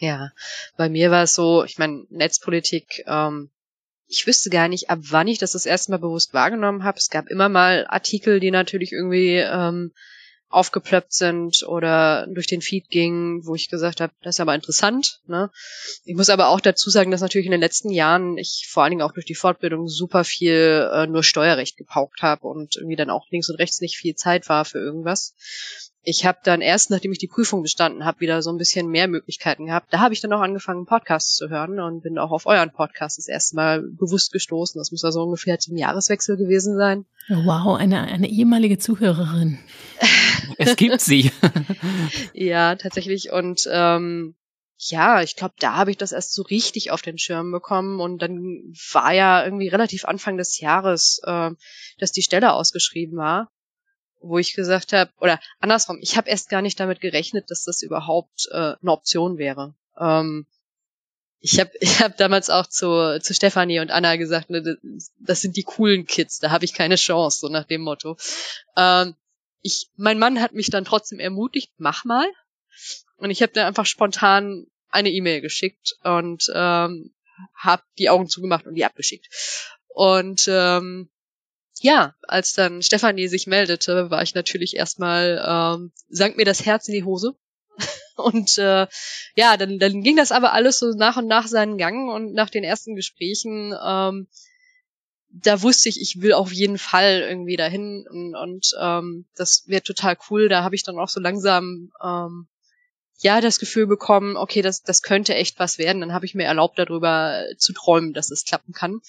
[0.05, 0.33] Ja,
[0.77, 3.49] bei mir war es so, ich meine, Netzpolitik, ähm,
[4.07, 6.99] ich wüsste gar nicht, ab wann ich das das erste Mal bewusst wahrgenommen habe.
[6.99, 9.95] Es gab immer mal Artikel, die natürlich irgendwie ähm,
[10.51, 15.23] aufgeplöppt sind oder durch den Feed gingen, wo ich gesagt habe, das ist aber interessant.
[15.27, 15.51] Ne?
[16.05, 18.90] Ich muss aber auch dazu sagen, dass natürlich in den letzten Jahren ich vor allen
[18.90, 23.09] Dingen auch durch die Fortbildung super viel äh, nur Steuerrecht gepaukt habe und irgendwie dann
[23.09, 25.35] auch links und rechts nicht viel Zeit war für irgendwas
[26.05, 29.09] ich habe dann erst, nachdem ich die Prüfung bestanden habe, wieder so ein bisschen mehr
[29.09, 29.93] Möglichkeiten gehabt.
[29.93, 33.19] Da habe ich dann auch angefangen, Podcasts zu hören und bin auch auf euren Podcast
[33.19, 34.79] das erste Mal bewusst gestoßen.
[34.79, 37.07] Das muss also ungefähr zum Jahreswechsel gewesen sein.
[37.29, 39.59] Wow, eine, eine ehemalige Zuhörerin.
[40.59, 41.33] es gibt sie.
[42.35, 43.33] ja, tatsächlich.
[43.33, 44.35] Und ähm,
[44.77, 48.21] ja, ich glaube, da habe ich das erst so richtig auf den Schirm bekommen und
[48.21, 51.51] dann war ja irgendwie relativ Anfang des Jahres, äh,
[51.99, 53.49] dass die Stelle ausgeschrieben war
[54.24, 57.82] wo ich gesagt habe, oder andersrum, ich habe erst gar nicht damit gerechnet, dass das
[57.82, 59.74] überhaupt äh, eine Option wäre.
[59.98, 60.46] Ähm,
[61.40, 64.78] ich habe ich hab damals auch zu, zu Stefanie und Anna gesagt, ne,
[65.20, 68.16] das sind die coolen Kids, da habe ich keine Chance, so nach dem Motto.
[68.76, 69.14] Ähm,
[69.60, 72.26] ich, mein Mann hat mich dann trotzdem ermutigt, mach mal.
[73.16, 77.14] Und ich habe dann einfach spontan eine E-Mail geschickt und ähm,
[77.54, 79.28] habe die Augen zugemacht und die abgeschickt.
[79.88, 81.08] Und ähm,
[81.80, 86.88] ja, als dann Stefanie sich meldete, war ich natürlich erstmal, ähm, sank mir das Herz
[86.88, 87.34] in die Hose.
[88.16, 88.87] und äh,
[89.34, 92.50] ja, dann, dann ging das aber alles so nach und nach seinen Gang und nach
[92.50, 94.28] den ersten Gesprächen, ähm,
[95.37, 99.82] da wusste ich, ich will auf jeden Fall irgendwie dahin und, und ähm, das wäre
[99.82, 100.48] total cool.
[100.48, 102.46] Da habe ich dann auch so langsam ähm,
[103.18, 106.00] ja das Gefühl bekommen, okay, das, das könnte echt was werden.
[106.00, 109.00] Dann habe ich mir erlaubt, darüber zu träumen, dass es klappen kann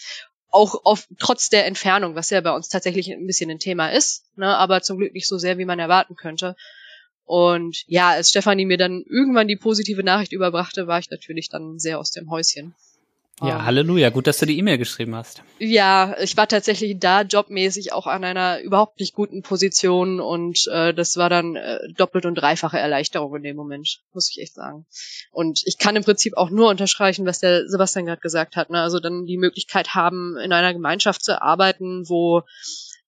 [0.55, 4.23] auch auf, trotz der Entfernung, was ja bei uns tatsächlich ein bisschen ein Thema ist,
[4.37, 6.55] ne, aber zum Glück nicht so sehr, wie man erwarten könnte.
[7.25, 11.77] Und ja, als Stefanie mir dann irgendwann die positive Nachricht überbrachte, war ich natürlich dann
[11.77, 12.73] sehr aus dem Häuschen.
[13.41, 15.43] Ja, um, Halleluja, gut, dass du die E-Mail geschrieben hast.
[15.59, 20.93] Ja, ich war tatsächlich da jobmäßig auch an einer überhaupt nicht guten Position und äh,
[20.93, 24.85] das war dann äh, doppelt und dreifache Erleichterung in dem Moment, muss ich echt sagen.
[25.31, 28.69] Und ich kann im Prinzip auch nur unterstreichen, was der Sebastian gerade gesagt hat.
[28.69, 28.81] Ne?
[28.81, 32.43] Also dann die Möglichkeit haben, in einer Gemeinschaft zu arbeiten, wo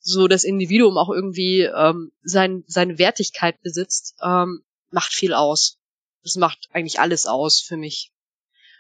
[0.01, 5.77] so das Individuum auch irgendwie ähm, sein, seine Wertigkeit besitzt, ähm, macht viel aus.
[6.23, 8.11] Das macht eigentlich alles aus für mich.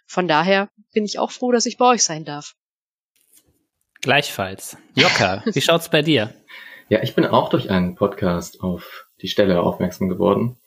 [0.07, 2.55] Von daher bin ich auch froh, dass ich bei euch sein darf.
[4.01, 4.77] Gleichfalls.
[4.95, 6.33] Jokka, wie schaut's bei dir?
[6.89, 10.57] Ja, ich bin auch durch einen Podcast auf die Stelle aufmerksam geworden.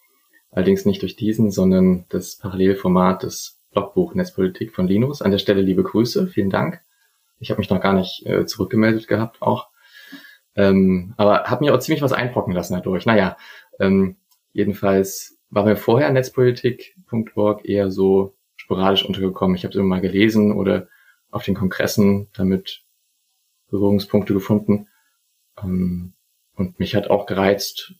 [0.50, 5.22] Allerdings nicht durch diesen, sondern das Parallelformat des Blogbuch Netzpolitik von Linus.
[5.22, 6.82] An der Stelle liebe Grüße, vielen Dank.
[7.38, 9.68] Ich habe mich noch gar nicht äh, zurückgemeldet gehabt auch.
[10.56, 13.06] Ähm, aber habe mir auch ziemlich was einbrocken lassen dadurch.
[13.06, 13.38] Naja,
[13.78, 14.16] ähm,
[14.52, 18.34] jedenfalls war mir vorher Netzpolitik.org eher so
[18.70, 19.56] sporadisch untergekommen.
[19.56, 20.86] Ich habe es immer mal gelesen oder
[21.32, 22.84] auf den Kongressen damit
[23.68, 24.86] Berührungspunkte gefunden.
[25.60, 26.12] Ähm,
[26.54, 27.94] und mich hat auch gereizt,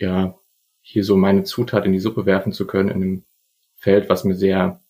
[0.00, 0.36] ja,
[0.80, 3.24] hier so meine Zutat in die Suppe werfen zu können in einem
[3.76, 4.80] Feld, was mir sehr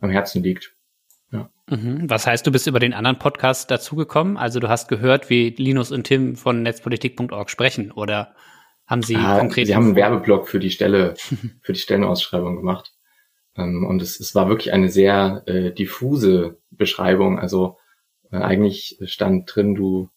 [0.00, 0.74] am Herzen liegt.
[1.30, 1.48] Ja.
[1.68, 2.10] Mhm.
[2.10, 4.36] Was heißt, du bist über den anderen Podcast dazugekommen?
[4.36, 8.34] Also du hast gehört, wie Linus und Tim von netzpolitik.org sprechen, oder?
[8.86, 9.68] Haben Sie ah, konkret?
[9.68, 11.14] Sie haben einen Werbeblock für die Stelle,
[11.62, 12.93] für die Stellenausschreibung gemacht.
[13.56, 17.38] Ähm, und es, es war wirklich eine sehr äh, diffuse Beschreibung.
[17.38, 17.78] Also
[18.30, 20.10] äh, eigentlich stand drin, du,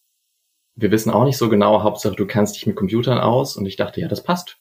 [0.75, 3.57] wir wissen auch nicht so genau, Hauptsache du kannst dich mit Computern aus.
[3.57, 4.57] Und ich dachte, ja, das passt.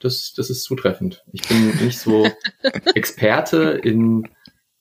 [0.00, 1.24] Das, das ist zutreffend.
[1.32, 2.28] Ich bin nicht so
[2.94, 4.28] Experte in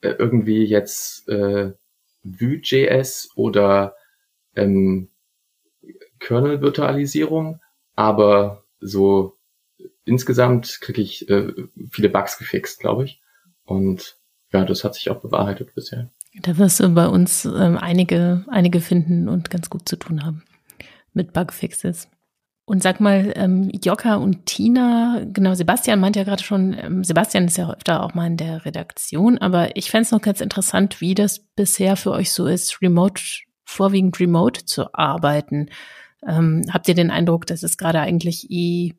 [0.02, 1.73] äh, irgendwie jetzt äh,
[2.23, 3.95] Vue.js oder
[4.56, 5.10] ähm,
[6.19, 7.62] Kernel-Virtualisierung,
[7.95, 9.38] aber so
[10.06, 11.54] insgesamt kriege ich äh,
[11.91, 13.21] viele Bugs gefixt, glaube ich.
[13.67, 14.15] Und
[14.51, 16.10] ja, das hat sich auch bewahrheitet bisher.
[16.41, 20.43] Da wirst du bei uns ähm, einige, einige finden und ganz gut zu tun haben
[21.13, 22.08] mit Bugfixes.
[22.65, 27.45] Und sag mal, ähm, Jokka und Tina, genau, Sebastian meint ja gerade schon, ähm, Sebastian
[27.45, 30.99] ist ja öfter auch mal in der Redaktion, aber ich fände es noch ganz interessant,
[30.99, 33.21] wie das bisher für euch so ist, remote,
[33.63, 35.69] vorwiegend remote zu arbeiten.
[36.27, 38.95] Ähm, habt ihr den Eindruck, dass es gerade eigentlich eh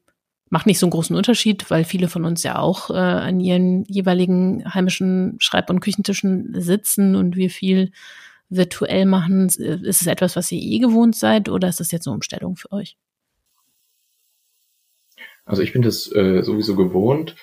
[0.51, 3.85] macht nicht so einen großen Unterschied, weil viele von uns ja auch äh, an ihren
[3.85, 7.93] jeweiligen heimischen Schreib- und Küchentischen sitzen und wir viel
[8.49, 9.47] virtuell machen.
[9.47, 12.73] Ist es etwas, was ihr eh gewohnt seid oder ist das jetzt eine Umstellung für
[12.73, 12.97] euch?
[15.45, 17.37] Also ich bin das äh, sowieso gewohnt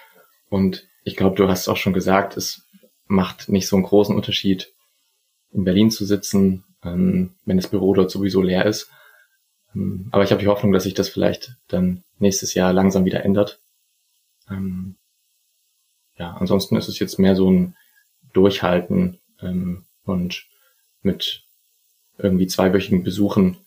[0.49, 2.67] und ich glaube, du hast auch schon gesagt, es
[3.07, 4.73] macht nicht so einen großen Unterschied,
[5.51, 8.89] in Berlin zu sitzen, ähm, wenn das Büro dort sowieso leer ist.
[9.75, 13.23] Ähm, aber ich habe die Hoffnung, dass sich das vielleicht dann nächstes Jahr langsam wieder
[13.23, 13.59] ändert.
[14.49, 14.95] Ähm,
[16.17, 17.75] ja, ansonsten ist es jetzt mehr so ein
[18.33, 20.45] Durchhalten ähm, und
[21.01, 21.43] mit
[22.17, 23.57] irgendwie zweiwöchigen Besuchen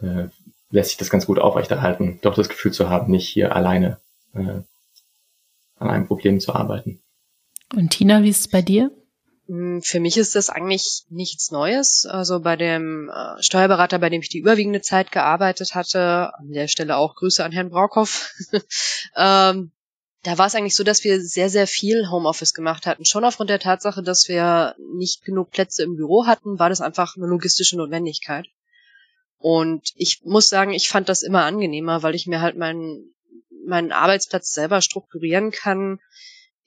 [0.00, 0.28] äh,
[0.70, 4.00] lässt sich das ganz gut aufrechterhalten, doch das Gefühl zu haben, nicht hier alleine
[4.34, 4.60] äh,
[5.76, 7.00] an einem Problem zu arbeiten.
[7.74, 8.90] Und Tina, wie ist es bei dir?
[9.48, 12.06] Hm, für mich ist das eigentlich nichts Neues.
[12.06, 16.68] Also bei dem äh, Steuerberater, bei dem ich die überwiegende Zeit gearbeitet hatte, an der
[16.68, 18.30] Stelle auch Grüße an Herrn Braukow,
[19.16, 19.72] ähm,
[20.24, 23.04] da war es eigentlich so, dass wir sehr, sehr viel Homeoffice gemacht hatten.
[23.04, 27.16] Schon aufgrund der Tatsache, dass wir nicht genug Plätze im Büro hatten, war das einfach
[27.16, 28.46] eine logistische Notwendigkeit.
[29.38, 33.14] Und ich muss sagen, ich fand das immer angenehmer, weil ich mir halt meinen,
[33.64, 36.00] meinen Arbeitsplatz selber strukturieren kann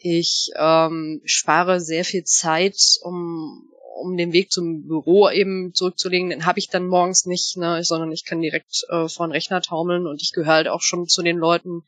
[0.03, 3.69] ich ähm, spare sehr viel Zeit, um,
[4.01, 6.29] um den Weg zum Büro eben zurückzulegen.
[6.29, 9.61] Den habe ich dann morgens nicht, ne, sondern ich kann direkt äh, vor den Rechner
[9.61, 11.83] taumeln und ich gehöre halt auch schon zu den Leuten,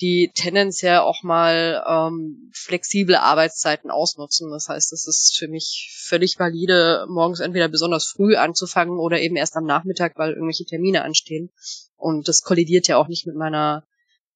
[0.00, 4.50] die tendenziell auch mal ähm, flexible Arbeitszeiten ausnutzen.
[4.50, 9.36] Das heißt, es ist für mich völlig valide, morgens entweder besonders früh anzufangen oder eben
[9.36, 11.50] erst am Nachmittag, weil irgendwelche Termine anstehen.
[11.96, 13.84] Und das kollidiert ja auch nicht mit meiner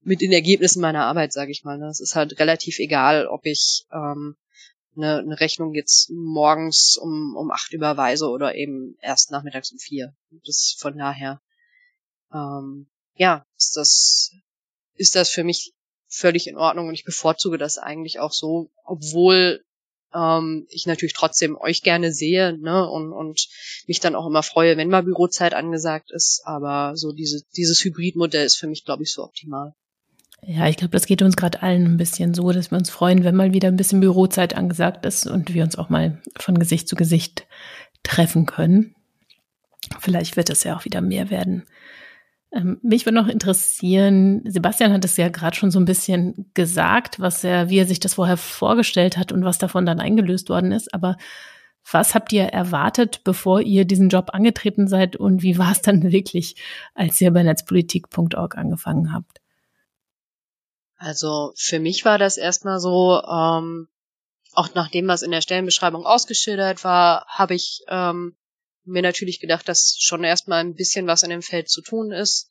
[0.04, 1.78] mit den Ergebnissen meiner Arbeit, sage ich mal.
[1.78, 1.86] Ne?
[1.86, 4.36] Es ist halt relativ egal, ob ich ähm,
[4.96, 10.14] eine, eine Rechnung jetzt morgens um, um acht überweise oder eben erst nachmittags um vier.
[10.44, 11.40] Das von daher,
[12.32, 14.32] ähm, ja, ist das,
[14.96, 15.72] ist das für mich
[16.08, 19.64] völlig in Ordnung und ich bevorzuge das eigentlich auch so, obwohl
[20.14, 23.48] ähm, ich natürlich trotzdem euch gerne sehe ne, und, und
[23.86, 26.42] mich dann auch immer freue, wenn mal Bürozeit angesagt ist.
[26.44, 29.74] Aber so diese, dieses Hybridmodell ist für mich, glaube ich, so optimal.
[30.44, 33.22] Ja, ich glaube, das geht uns gerade allen ein bisschen so, dass wir uns freuen,
[33.22, 36.88] wenn mal wieder ein bisschen Bürozeit angesagt ist und wir uns auch mal von Gesicht
[36.88, 37.46] zu Gesicht
[38.02, 38.96] treffen können.
[40.00, 41.64] Vielleicht wird es ja auch wieder mehr werden.
[42.52, 47.20] Ähm, mich würde noch interessieren, Sebastian hat es ja gerade schon so ein bisschen gesagt,
[47.20, 50.72] was er, wie er sich das vorher vorgestellt hat und was davon dann eingelöst worden
[50.72, 50.92] ist.
[50.92, 51.16] Aber
[51.90, 56.02] was habt ihr erwartet, bevor ihr diesen Job angetreten seid und wie war es dann
[56.12, 56.56] wirklich,
[56.94, 59.41] als ihr bei netzpolitik.org angefangen habt?
[61.02, 63.88] Also für mich war das erstmal so, ähm,
[64.52, 68.36] auch nachdem was in der Stellenbeschreibung ausgeschildert war, habe ich ähm,
[68.84, 72.50] mir natürlich gedacht, dass schon erstmal ein bisschen was in dem Feld zu tun ist.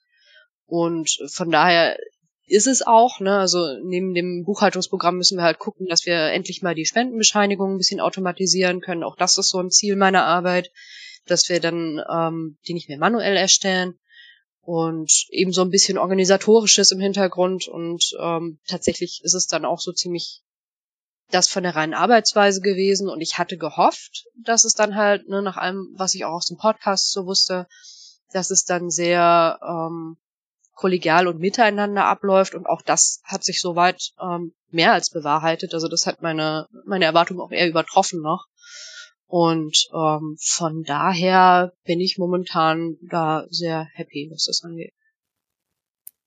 [0.66, 1.98] Und von daher
[2.46, 6.62] ist es auch, ne, also neben dem Buchhaltungsprogramm müssen wir halt gucken, dass wir endlich
[6.62, 9.04] mal die Spendenbescheinigung ein bisschen automatisieren können.
[9.04, 10.72] Auch das ist so ein Ziel meiner Arbeit,
[11.26, 13.98] dass wir dann ähm, die nicht mehr manuell erstellen
[14.62, 19.80] und eben so ein bisschen organisatorisches im Hintergrund und ähm, tatsächlich ist es dann auch
[19.80, 20.42] so ziemlich
[21.32, 25.42] das von der reinen Arbeitsweise gewesen und ich hatte gehofft, dass es dann halt, ne,
[25.42, 27.68] nach allem, was ich auch aus dem Podcast so wusste,
[28.34, 30.18] dass es dann sehr ähm,
[30.76, 35.74] kollegial und miteinander abläuft und auch das hat sich soweit ähm, mehr als bewahrheitet.
[35.74, 38.46] Also das hat meine, meine Erwartung auch eher übertroffen noch.
[39.32, 44.92] Und ähm, von daher bin ich momentan da sehr happy, was das angeht.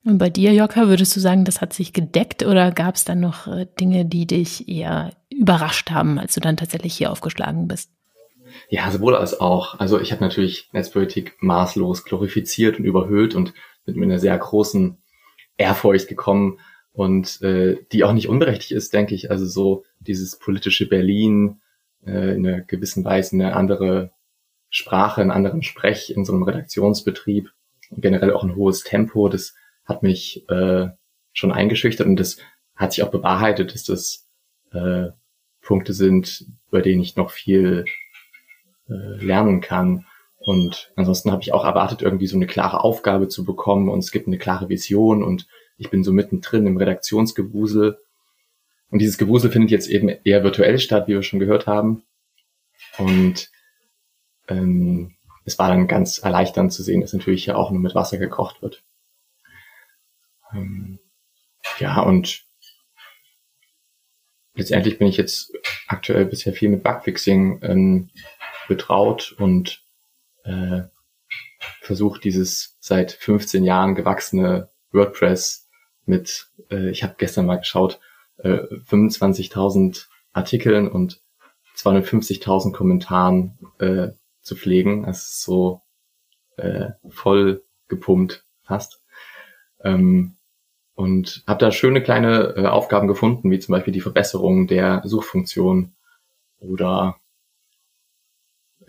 [0.06, 3.20] Und bei dir, Jokka, würdest du sagen, das hat sich gedeckt oder gab es dann
[3.20, 7.90] noch äh, Dinge, die dich eher überrascht haben, als du dann tatsächlich hier aufgeschlagen bist?
[8.70, 9.78] Ja, sowohl als auch.
[9.78, 13.52] Also ich habe natürlich Netzpolitik maßlos glorifiziert und überhöht und
[13.84, 14.96] mit einer sehr großen
[15.58, 16.58] Ehrfurcht gekommen
[16.94, 19.30] und äh, die auch nicht unberechtigt ist, denke ich.
[19.30, 21.60] Also so dieses politische Berlin,
[22.06, 24.10] äh, in einer gewissen Weise eine andere
[24.70, 27.50] Sprache, einen anderen Sprech in so einem Redaktionsbetrieb
[27.90, 30.88] und generell auch ein hohes Tempo, das hat mich äh,
[31.32, 32.38] schon eingeschüchtert und das
[32.74, 34.28] hat sich auch bewahrheitet, dass das
[34.72, 35.10] äh,
[35.60, 37.84] Punkte sind, bei denen ich noch viel
[38.88, 40.06] äh, lernen kann.
[40.38, 44.10] Und ansonsten habe ich auch erwartet, irgendwie so eine klare Aufgabe zu bekommen und es
[44.10, 45.46] gibt eine klare Vision und
[45.78, 47.98] ich bin so mittendrin im Redaktionsgewusel.
[48.90, 52.04] Und dieses Gewusel findet jetzt eben eher virtuell statt, wie wir schon gehört haben.
[52.98, 53.50] Und
[54.48, 58.18] ähm, es war dann ganz erleichternd zu sehen, dass natürlich hier auch nur mit Wasser
[58.18, 58.82] gekocht wird.
[60.52, 60.98] Ähm,
[61.78, 62.44] ja, und
[64.54, 65.52] letztendlich bin ich jetzt
[65.88, 68.10] aktuell bisher viel mit Bugfixing ähm,
[68.68, 69.82] betraut und
[70.44, 70.82] äh,
[71.80, 75.68] versuche dieses seit 15 Jahren gewachsene WordPress
[76.06, 78.00] mit, äh, ich habe gestern mal geschaut,
[78.38, 81.20] äh, 25.000 Artikeln und
[81.76, 84.08] 250.000 Kommentaren äh,
[84.42, 85.04] zu pflegen.
[85.04, 85.82] Das ist so
[86.56, 89.02] äh, voll gepumpt fast.
[89.82, 90.36] Ähm,
[90.94, 95.92] und habe da schöne kleine äh, Aufgaben gefunden, wie zum Beispiel die Verbesserung der Suchfunktion
[96.60, 97.16] oder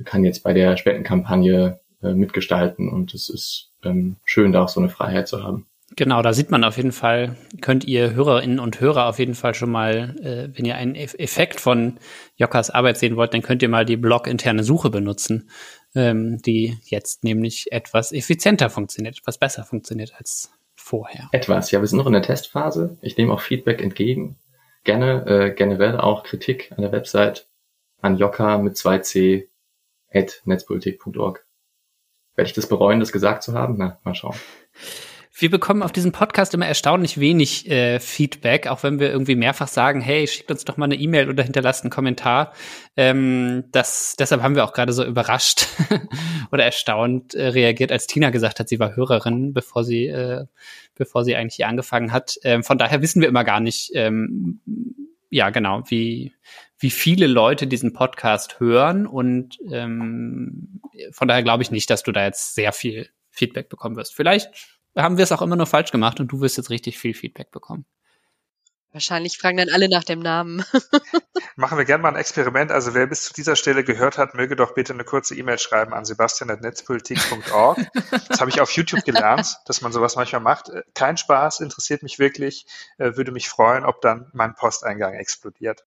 [0.04, 4.80] kann jetzt bei der Spendenkampagne äh, mitgestalten und es ist ähm, schön, da auch so
[4.80, 5.66] eine Freiheit zu haben.
[5.96, 9.54] Genau, da sieht man auf jeden Fall, könnt ihr Hörerinnen und Hörer auf jeden Fall
[9.54, 12.00] schon mal, äh, wenn ihr einen Effekt von
[12.38, 15.50] Jockers Arbeit sehen wollt, dann könnt ihr mal die Blog-interne Suche benutzen,
[15.94, 21.30] ähm, die jetzt nämlich etwas effizienter funktioniert, etwas besser funktioniert als vorher.
[21.32, 22.98] Etwas, ja, wir sind noch in der Testphase.
[23.02, 24.38] Ich nehme auch Feedback entgegen.
[24.84, 27.48] Gerne äh, generell auch Kritik an der Website
[28.02, 29.48] an Jokka mit 2c
[30.12, 31.46] at netzpolitik.org.
[32.36, 33.76] Werde ich das bereuen, das gesagt zu haben?
[33.78, 34.36] Na, mal schauen.
[35.38, 39.68] Wir bekommen auf diesem Podcast immer erstaunlich wenig äh, Feedback, auch wenn wir irgendwie mehrfach
[39.68, 42.54] sagen, hey, schickt uns doch mal eine E-Mail oder hinterlasst einen Kommentar.
[42.96, 45.68] Ähm, das, deshalb haben wir auch gerade so überrascht
[46.54, 50.46] oder erstaunt äh, reagiert, als Tina gesagt hat, sie war Hörerin, bevor sie, äh,
[50.96, 52.40] bevor sie eigentlich hier angefangen hat.
[52.46, 54.62] Ähm, von daher wissen wir immer gar nicht, ähm,
[55.30, 56.32] ja genau, wie,
[56.80, 60.80] wie viele Leute diesen Podcast hören und ähm,
[61.12, 64.16] von daher glaube ich nicht, dass du da jetzt sehr viel Feedback bekommen wirst.
[64.16, 67.14] Vielleicht haben wir es auch immer nur falsch gemacht und du wirst jetzt richtig viel
[67.14, 67.86] Feedback bekommen.
[68.96, 70.64] Wahrscheinlich fragen dann alle nach dem Namen.
[71.58, 72.72] Machen wir gerne mal ein Experiment.
[72.72, 75.94] Also wer bis zu dieser Stelle gehört hat, möge doch bitte eine kurze E-Mail schreiben
[75.94, 77.78] an sebastian.netzpolitik.org.
[78.30, 80.70] Das habe ich auf YouTube gelernt, dass man sowas manchmal macht.
[80.70, 85.84] Äh, kein Spaß, interessiert mich wirklich, äh, würde mich freuen, ob dann mein Posteingang explodiert.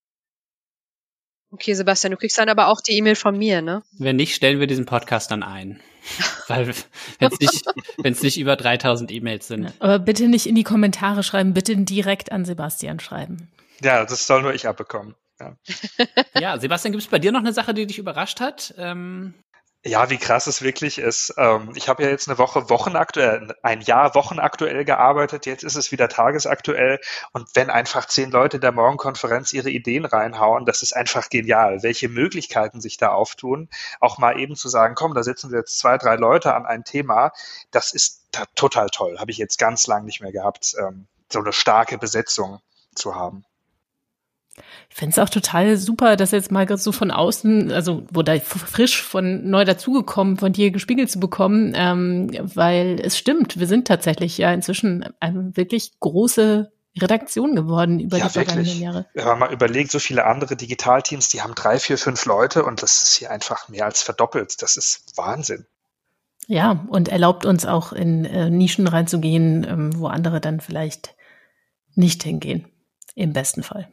[1.51, 3.81] Okay, Sebastian, du kriegst dann aber auch die E-Mail von mir, ne?
[3.97, 5.79] Wenn nicht, stellen wir diesen Podcast dann ein.
[6.47, 6.73] Weil,
[7.19, 7.65] wenn es nicht,
[7.97, 9.73] wenn's nicht über 3000 E-Mails sind.
[9.79, 13.49] Aber bitte nicht in die Kommentare schreiben, bitte direkt an Sebastian schreiben.
[13.81, 15.15] Ja, das soll nur ich abbekommen.
[15.39, 15.55] Ja,
[16.39, 18.73] ja Sebastian, gibt es bei dir noch eine Sache, die dich überrascht hat?
[18.77, 19.33] Ähm
[19.85, 21.33] ja, wie krass es wirklich ist.
[21.37, 25.91] Ähm, ich habe ja jetzt eine Woche wochenaktuell, ein Jahr wochenaktuell gearbeitet, jetzt ist es
[25.93, 26.99] wieder tagesaktuell
[27.31, 32.09] und wenn einfach zehn Leute der Morgenkonferenz ihre Ideen reinhauen, das ist einfach genial, welche
[32.09, 33.69] Möglichkeiten sich da auftun,
[34.01, 36.83] auch mal eben zu sagen, komm, da sitzen wir jetzt zwei, drei Leute an ein
[36.83, 37.31] Thema,
[37.71, 41.53] das ist total toll, habe ich jetzt ganz lang nicht mehr gehabt, ähm, so eine
[41.53, 42.59] starke Besetzung
[42.95, 43.45] zu haben.
[44.89, 49.01] Ich finde es auch total super, dass jetzt mal so von außen, also wurde frisch
[49.01, 54.37] von neu dazugekommen, von dir gespiegelt zu bekommen, ähm, weil es stimmt, wir sind tatsächlich
[54.37, 58.81] ja inzwischen eine wirklich große Redaktion geworden über ja, die vergangenen wirklich.
[58.81, 59.05] Jahre.
[59.13, 62.81] Wenn man mal überlegt, so viele andere Digitalteams, die haben drei, vier, fünf Leute und
[62.81, 64.61] das ist hier einfach mehr als verdoppelt.
[64.61, 65.65] Das ist Wahnsinn.
[66.47, 71.15] Ja, und erlaubt uns auch in äh, Nischen reinzugehen, ähm, wo andere dann vielleicht
[71.93, 72.65] nicht hingehen.
[73.15, 73.89] Im besten Fall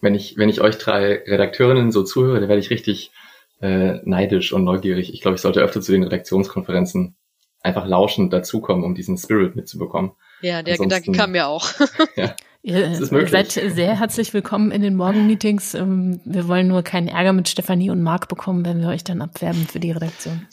[0.00, 3.12] wenn ich, wenn ich euch drei Redakteurinnen so zuhöre, dann werde ich richtig
[3.60, 5.12] äh, neidisch und neugierig.
[5.12, 7.16] Ich glaube, ich sollte öfter zu den Redaktionskonferenzen
[7.62, 10.12] einfach lauschend dazukommen, um diesen Spirit mitzubekommen.
[10.42, 11.68] Ja, der Ansonsten, Gedanke kam mir auch.
[12.16, 12.34] ja.
[12.62, 15.74] Ihr seid sehr herzlich willkommen in den Morgenmeetings.
[15.74, 19.22] Ähm, wir wollen nur keinen Ärger mit Stefanie und Marc bekommen, wenn wir euch dann
[19.22, 20.46] abwerben für die Redaktion.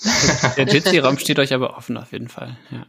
[0.57, 2.55] Der Jitsi-Raum steht euch aber offen auf jeden Fall.
[2.69, 2.85] Ja.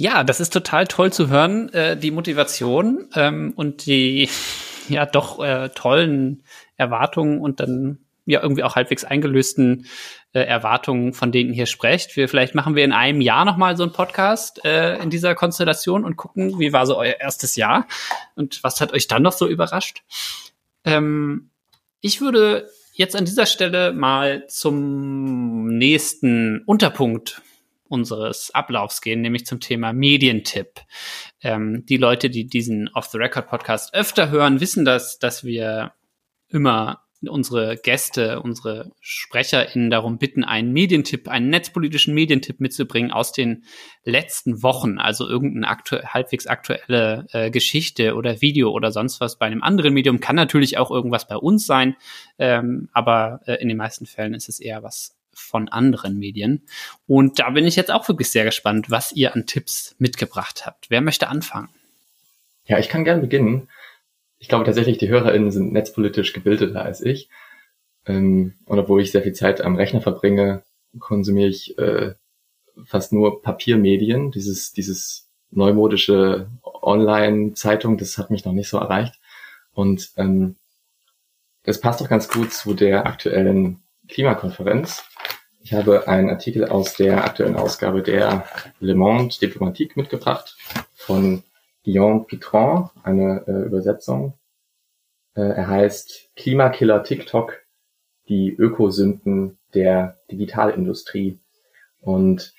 [0.00, 4.30] Ja, das ist total toll zu hören, äh, die Motivation ähm, und die
[4.88, 6.42] ja doch äh, tollen
[6.78, 9.84] Erwartungen und dann ja irgendwie auch halbwegs eingelösten
[10.32, 12.16] äh, Erwartungen, von denen ihr hier sprecht.
[12.16, 16.06] Wir, vielleicht machen wir in einem Jahr nochmal so einen Podcast äh, in dieser Konstellation
[16.06, 17.86] und gucken, wie war so euer erstes Jahr
[18.36, 20.02] und was hat euch dann noch so überrascht.
[20.86, 21.50] Ähm,
[22.00, 27.42] ich würde jetzt an dieser Stelle mal zum nächsten Unterpunkt
[27.90, 30.80] unseres Ablaufs gehen, nämlich zum Thema Medientipp.
[31.42, 35.92] Ähm, die Leute, die diesen Off-the-Record-Podcast öfter hören, wissen das, dass wir
[36.48, 43.64] immer unsere Gäste, unsere SprecherInnen darum bitten, einen Medientipp, einen netzpolitischen Medientipp mitzubringen aus den
[44.04, 49.46] letzten Wochen, also irgendeine aktu halbwegs aktuelle äh, Geschichte oder Video oder sonst was bei
[49.46, 50.20] einem anderen Medium.
[50.20, 51.96] Kann natürlich auch irgendwas bei uns sein,
[52.38, 56.62] ähm, aber äh, in den meisten Fällen ist es eher was von anderen Medien.
[57.06, 60.90] Und da bin ich jetzt auch wirklich sehr gespannt, was ihr an Tipps mitgebracht habt.
[60.90, 61.68] Wer möchte anfangen?
[62.66, 63.68] Ja, ich kann gerne beginnen
[64.40, 67.28] ich glaube tatsächlich, die HörerInnen sind netzpolitisch gebildeter als ich.
[68.06, 70.64] Ähm, und obwohl ich sehr viel Zeit am Rechner verbringe,
[70.98, 72.14] konsumiere ich äh,
[72.86, 74.30] fast nur Papiermedien.
[74.30, 79.20] Dieses, dieses neumodische Online-Zeitung, das hat mich noch nicht so erreicht.
[79.72, 80.56] Und ähm,
[81.64, 85.04] das passt doch ganz gut zu der aktuellen Klimakonferenz.
[85.62, 88.46] Ich habe einen Artikel aus der aktuellen Ausgabe der
[88.80, 90.56] Le Monde Diplomatique mitgebracht
[90.94, 91.42] von
[91.84, 94.32] Guillaume Pitron, eine äh, Übersetzung.
[95.34, 97.60] Äh, er heißt Klimakiller TikTok,
[98.28, 101.38] die Ökosünden der Digitalindustrie
[102.00, 102.54] und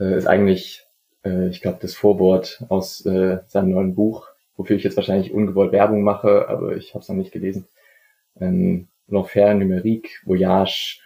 [0.00, 0.86] äh, ist eigentlich,
[1.24, 4.26] äh, ich glaube, das Vorwort aus äh, seinem neuen Buch,
[4.56, 7.68] wofür ich jetzt wahrscheinlich ungewollt Werbung mache, aber ich habe es noch nicht gelesen.
[8.40, 11.00] Ähm, L'enfer numérique, voyage,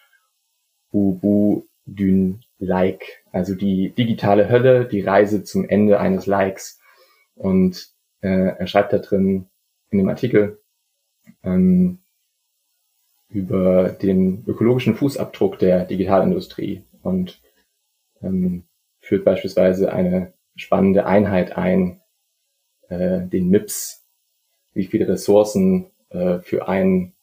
[0.92, 6.80] ou bout d'une like, also die digitale Hölle, die Reise zum Ende eines Likes.
[7.34, 7.88] Und
[8.20, 9.46] äh, er schreibt da drin
[9.90, 10.60] in dem Artikel
[11.42, 11.98] ähm,
[13.28, 17.40] über den ökologischen Fußabdruck der Digitalindustrie und
[18.22, 18.64] ähm,
[19.00, 22.00] führt beispielsweise eine spannende Einheit ein,
[22.88, 24.04] äh, den MIPS,
[24.74, 27.14] wie viele Ressourcen äh, für ein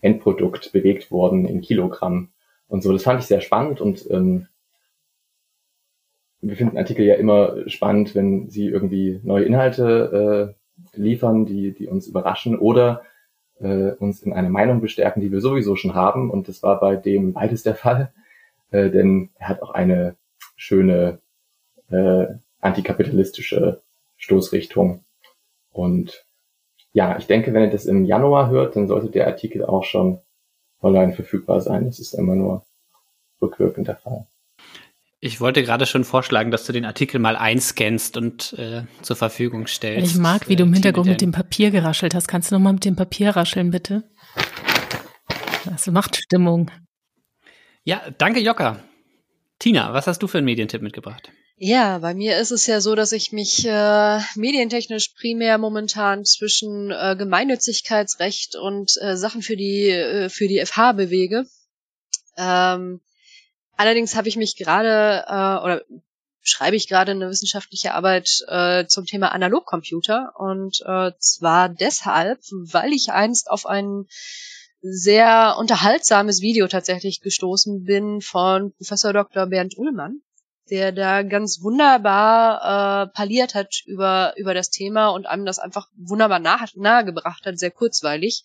[0.00, 2.30] Endprodukt bewegt wurden in Kilogramm
[2.68, 2.92] und so.
[2.92, 4.46] Das fand ich sehr spannend und ähm,
[6.40, 10.54] wir finden Artikel ja immer spannend, wenn sie irgendwie neue Inhalte
[10.94, 13.02] äh, liefern, die, die uns überraschen oder
[13.60, 16.30] äh, uns in eine Meinung bestärken, die wir sowieso schon haben.
[16.30, 18.12] Und das war bei dem beides der Fall,
[18.70, 20.14] äh, denn er hat auch eine
[20.56, 21.18] schöne
[21.90, 22.26] äh,
[22.60, 23.80] antikapitalistische
[24.16, 25.04] Stoßrichtung.
[25.72, 26.24] Und
[26.92, 30.20] ja, ich denke, wenn ihr das im Januar hört, dann sollte der Artikel auch schon
[30.82, 31.86] online verfügbar sein.
[31.86, 32.64] Das ist immer nur
[33.40, 34.26] rückwirkend der Fall.
[35.20, 39.66] Ich wollte gerade schon vorschlagen, dass du den Artikel mal einscannst und äh, zur Verfügung
[39.66, 40.12] stellst.
[40.12, 42.28] Ich mag, wie du im Hintergrund mit dem Papier geraschelt hast.
[42.28, 44.04] Kannst du noch mal mit dem Papier rascheln, bitte?
[45.64, 46.70] Das macht Stimmung.
[47.82, 48.80] Ja, danke, Jokka.
[49.58, 51.32] Tina, was hast du für einen Medientipp mitgebracht?
[51.60, 56.90] Ja, bei mir ist es ja so, dass ich mich äh, medientechnisch primär momentan zwischen
[56.90, 61.46] äh, Gemeinnützigkeitsrecht und äh, Sachen für die äh, für die FH bewege.
[62.36, 63.00] Ähm,
[63.78, 65.82] Allerdings habe ich mich gerade äh, oder
[66.42, 72.92] schreibe ich gerade eine wissenschaftliche Arbeit äh, zum Thema Analogcomputer und äh, zwar deshalb, weil
[72.92, 74.06] ich einst auf ein
[74.80, 79.46] sehr unterhaltsames Video tatsächlich gestoßen bin von Professor Dr.
[79.46, 80.22] Bernd Ullmann,
[80.70, 85.88] der da ganz wunderbar äh, parliert hat über über das Thema und einem das einfach
[85.96, 88.44] wunderbar nahe, nahegebracht hat, sehr kurzweilig.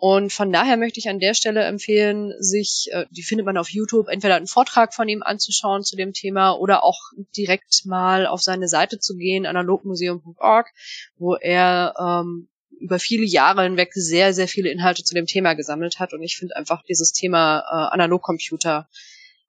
[0.00, 3.68] Und von daher möchte ich an der Stelle empfehlen, sich, äh, die findet man auf
[3.68, 7.00] YouTube, entweder einen Vortrag von ihm anzuschauen zu dem Thema oder auch
[7.36, 10.68] direkt mal auf seine Seite zu gehen, analogmuseum.org,
[11.16, 15.98] wo er ähm, über viele Jahre hinweg sehr, sehr viele Inhalte zu dem Thema gesammelt
[15.98, 16.12] hat.
[16.12, 18.88] Und ich finde einfach dieses Thema äh, Analogcomputer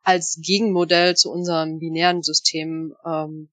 [0.03, 3.49] als Gegenmodell zu unserem binären System ähm,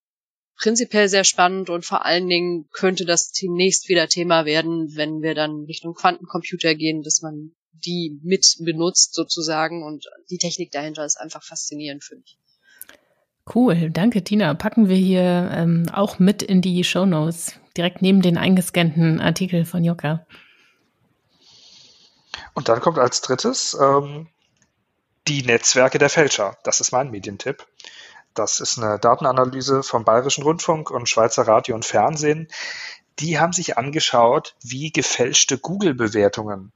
[0.57, 5.35] prinzipiell sehr spannend und vor allen Dingen könnte das demnächst wieder Thema werden, wenn wir
[5.35, 11.21] dann Richtung Quantencomputer gehen, dass man die mit benutzt sozusagen und die Technik dahinter ist
[11.21, 12.39] einfach faszinierend für mich.
[13.55, 14.55] Cool, danke Tina.
[14.55, 19.65] Packen wir hier ähm, auch mit in die Show Notes, direkt neben den eingescannten Artikel
[19.65, 20.27] von Jokka.
[22.55, 24.29] Und dann kommt als drittes ähm,
[25.29, 26.57] die Netzwerke der Fälscher.
[26.63, 27.67] Das ist mein Medientipp.
[28.35, 32.49] Das ist eine Datenanalyse vom Bayerischen Rundfunk und Schweizer Radio und Fernsehen.
[33.19, 36.73] Die haben sich angeschaut, wie gefälschte Google-Bewertungen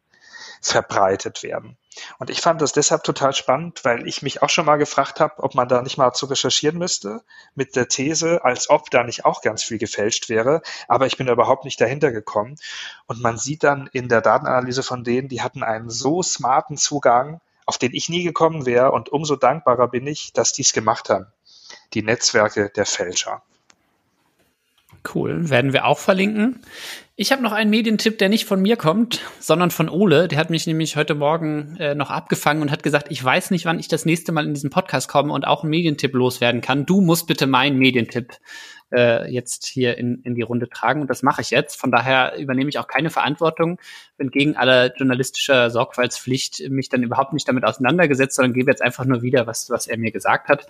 [0.62, 1.76] verbreitet werden.
[2.18, 5.42] Und ich fand das deshalb total spannend, weil ich mich auch schon mal gefragt habe,
[5.42, 7.22] ob man da nicht mal zu recherchieren müsste
[7.54, 10.62] mit der These, als ob da nicht auch ganz viel gefälscht wäre.
[10.88, 12.56] Aber ich bin überhaupt nicht dahinter gekommen.
[13.06, 17.40] Und man sieht dann in der Datenanalyse von denen, die hatten einen so smarten Zugang,
[17.70, 18.92] auf den ich nie gekommen wäre.
[18.92, 21.26] Und umso dankbarer bin ich, dass die es gemacht haben
[21.94, 23.42] die Netzwerke der Fälscher.
[25.14, 26.60] Cool, werden wir auch verlinken.
[27.16, 30.28] Ich habe noch einen Medientipp, der nicht von mir kommt, sondern von Ole.
[30.28, 33.64] Der hat mich nämlich heute Morgen äh, noch abgefangen und hat gesagt, ich weiß nicht,
[33.64, 36.84] wann ich das nächste Mal in diesen Podcast komme und auch einen Medientipp loswerden kann.
[36.84, 38.34] Du musst bitte meinen Medientipp
[38.92, 41.78] äh, jetzt hier in, in die Runde tragen und das mache ich jetzt.
[41.78, 43.78] Von daher übernehme ich auch keine Verantwortung,
[44.16, 49.04] bin gegen alle journalistische Sorgfaltspflicht mich dann überhaupt nicht damit auseinandergesetzt, sondern gebe jetzt einfach
[49.04, 50.66] nur wieder, was, was er mir gesagt hat.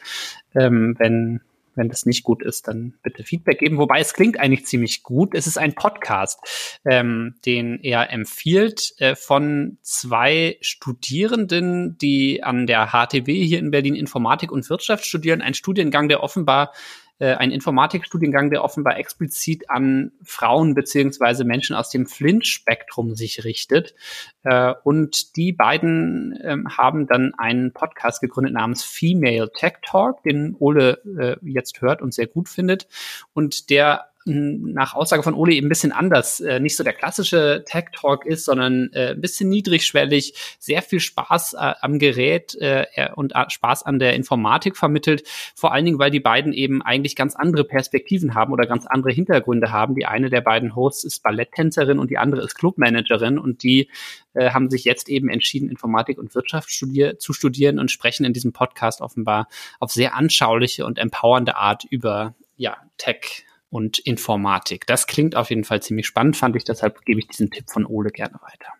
[0.54, 1.40] Ähm, wenn
[1.74, 3.78] wenn das nicht gut ist, dann bitte Feedback geben.
[3.78, 5.34] Wobei es klingt eigentlich ziemlich gut.
[5.34, 12.88] Es ist ein Podcast, ähm, den er empfiehlt äh, von zwei Studierenden, die an der
[12.88, 15.42] HTW hier in Berlin Informatik und Wirtschaft studieren.
[15.42, 16.72] Ein Studiengang, der offenbar
[17.20, 23.94] äh, ein Informatikstudiengang, der offenbar explizit an Frauen beziehungsweise Menschen aus dem Flint-Spektrum sich richtet.
[24.42, 30.56] Äh, und die beiden ähm, haben dann einen Podcast gegründet namens Female Tech Talk, den
[30.58, 32.88] Ole äh, jetzt hört und sehr gut findet.
[33.34, 37.64] Und der nach Aussage von Ole eben ein bisschen anders, äh, nicht so der klassische
[37.66, 42.84] Tech Talk ist, sondern äh, ein bisschen niedrigschwellig, sehr viel Spaß äh, am Gerät äh,
[43.14, 45.26] und äh, Spaß an der Informatik vermittelt.
[45.54, 49.10] Vor allen Dingen, weil die beiden eben eigentlich ganz andere Perspektiven haben oder ganz andere
[49.10, 49.94] Hintergründe haben.
[49.94, 53.88] Die eine der beiden Hosts ist Balletttänzerin und die andere ist Clubmanagerin und die
[54.34, 58.34] äh, haben sich jetzt eben entschieden, Informatik und Wirtschaft studier zu studieren und sprechen in
[58.34, 59.48] diesem Podcast offenbar
[59.78, 64.86] auf sehr anschauliche und empowernde Art über ja, Tech und Informatik.
[64.86, 66.64] Das klingt auf jeden Fall ziemlich spannend, fand ich.
[66.64, 68.72] Deshalb gebe ich diesen Tipp von Ole gerne weiter.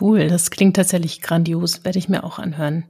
[0.00, 1.84] Cool, das klingt tatsächlich grandios.
[1.84, 2.84] Werde ich mir auch anhören.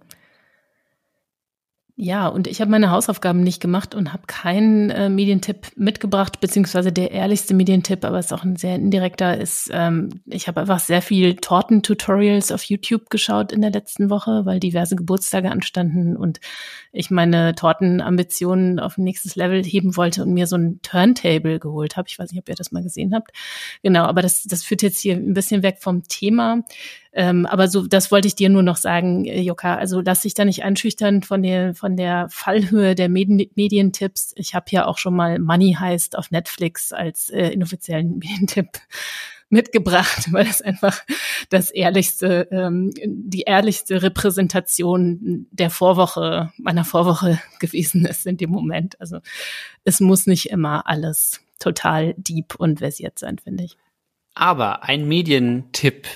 [2.02, 6.92] Ja, und ich habe meine Hausaufgaben nicht gemacht und habe keinen äh, Medientipp mitgebracht, beziehungsweise
[6.92, 11.02] der ehrlichste Medientipp, aber ist auch ein sehr indirekter, ist, ähm, ich habe einfach sehr
[11.02, 16.40] viel Torten-Tutorials auf YouTube geschaut in der letzten Woche, weil diverse Geburtstage anstanden und
[16.90, 21.98] ich meine Tortenambitionen auf ein nächstes Level heben wollte und mir so ein Turntable geholt
[21.98, 22.08] habe.
[22.08, 23.30] Ich weiß nicht, ob ihr das mal gesehen habt.
[23.82, 26.62] Genau, aber das, das führt jetzt hier ein bisschen weg vom Thema.
[27.12, 29.74] Ähm, aber so, das wollte ich dir nur noch sagen, äh, Jokka.
[29.74, 34.32] Also lass dich da nicht einschüchtern von der, von der Fallhöhe der Medien Medientipps.
[34.36, 38.78] Ich habe ja auch schon mal Money heißt auf Netflix als äh, inoffiziellen Medientipp
[39.50, 41.02] mitgebracht, weil es einfach
[41.48, 49.00] das ehrlichste, ähm, die ehrlichste Repräsentation der Vorwoche, meiner Vorwoche gewesen ist in dem Moment.
[49.00, 49.18] Also
[49.84, 53.76] es muss nicht immer alles total deep und versiert sein, finde ich.
[54.34, 56.06] Aber ein Medientipp,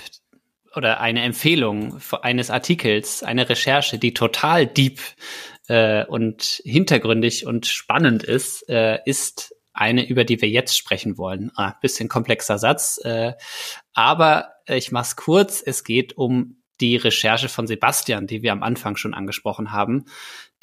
[0.76, 5.00] oder eine Empfehlung eines Artikels, eine Recherche, die total deep
[5.68, 11.50] äh, und hintergründig und spannend ist, äh, ist eine, über die wir jetzt sprechen wollen.
[11.56, 13.32] Ah, bisschen komplexer Satz, äh,
[13.92, 15.62] aber ich mach's kurz.
[15.64, 20.06] Es geht um die Recherche von Sebastian, die wir am Anfang schon angesprochen haben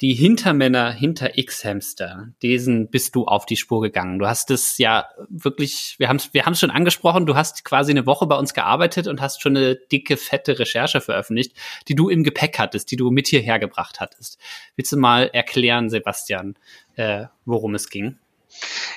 [0.02, 4.18] die Hintermänner hinter X-Hamster, diesen bist du auf die Spur gegangen.
[4.18, 7.92] Du hast es ja wirklich, wir haben es wir haben's schon angesprochen, du hast quasi
[7.92, 12.08] eine Woche bei uns gearbeitet und hast schon eine dicke, fette Recherche veröffentlicht, die du
[12.08, 14.38] im Gepäck hattest, die du mit hierher gebracht hattest.
[14.74, 16.56] Willst du mal erklären, Sebastian,
[16.96, 18.18] äh, worum es ging?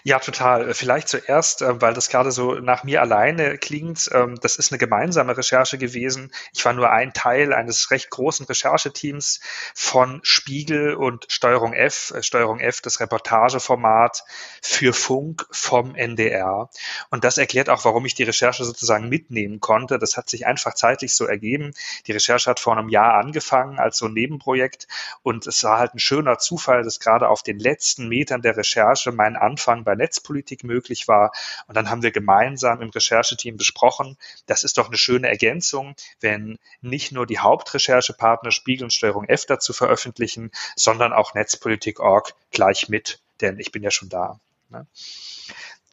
[0.04, 0.74] Ja, total.
[0.74, 4.10] Vielleicht zuerst, äh, weil das gerade so nach mir alleine klingt.
[4.14, 6.32] Ähm, das ist eine gemeinsame Recherche gewesen.
[6.54, 9.40] Ich war nur ein Teil eines recht großen Rechercheteams
[9.74, 12.12] von Spiegel und Steuerung F.
[12.16, 14.24] Äh, Steuerung F, das Reportageformat
[14.62, 16.70] für Funk vom NDR.
[17.10, 19.98] Und das erklärt auch, warum ich die Recherche sozusagen mitnehmen konnte.
[19.98, 21.74] Das hat sich einfach zeitlich so ergeben.
[22.06, 24.88] Die Recherche hat vor einem Jahr angefangen als so ein Nebenprojekt.
[25.24, 29.12] Und es war halt ein schöner Zufall, dass gerade auf den letzten Metern der Recherche
[29.12, 31.32] mein Anfang bei Netzpolitik möglich war.
[31.68, 36.58] Und dann haben wir gemeinsam im Rechercheteam besprochen, das ist doch eine schöne Ergänzung, wenn
[36.82, 43.20] nicht nur die Hauptrecherchepartner Spiegel und Steuerung F dazu veröffentlichen, sondern auch Netzpolitik.org gleich mit,
[43.42, 44.40] denn ich bin ja schon da.
[44.70, 44.88] Ne?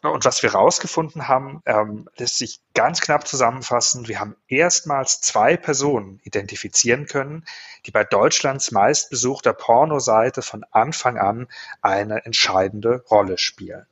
[0.02, 4.08] Und was wir herausgefunden haben, ähm, lässt sich ganz knapp zusammenfassen.
[4.08, 7.44] Wir haben erstmals zwei Personen identifizieren können,
[7.86, 11.46] die bei Deutschlands meistbesuchter Pornoseite von Anfang an
[11.82, 13.86] eine entscheidende Rolle spielen.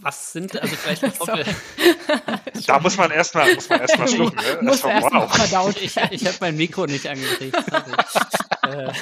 [0.00, 1.02] Was sind, also vielleicht
[2.68, 4.36] Da muss man erstmal muss man erstmal schlucken.
[4.36, 4.58] Ne?
[4.62, 5.34] Muss erst wow.
[5.34, 5.82] verdaut.
[5.82, 7.56] Ich, ich habe mein Mikro nicht angekriegt.
[8.62, 8.92] äh,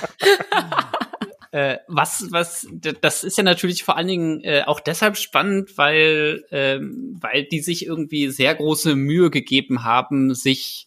[1.56, 2.68] äh, was, was,
[3.00, 7.60] das ist ja natürlich vor allen Dingen äh, auch deshalb spannend, weil, ähm, weil die
[7.60, 10.86] sich irgendwie sehr große Mühe gegeben haben, sich,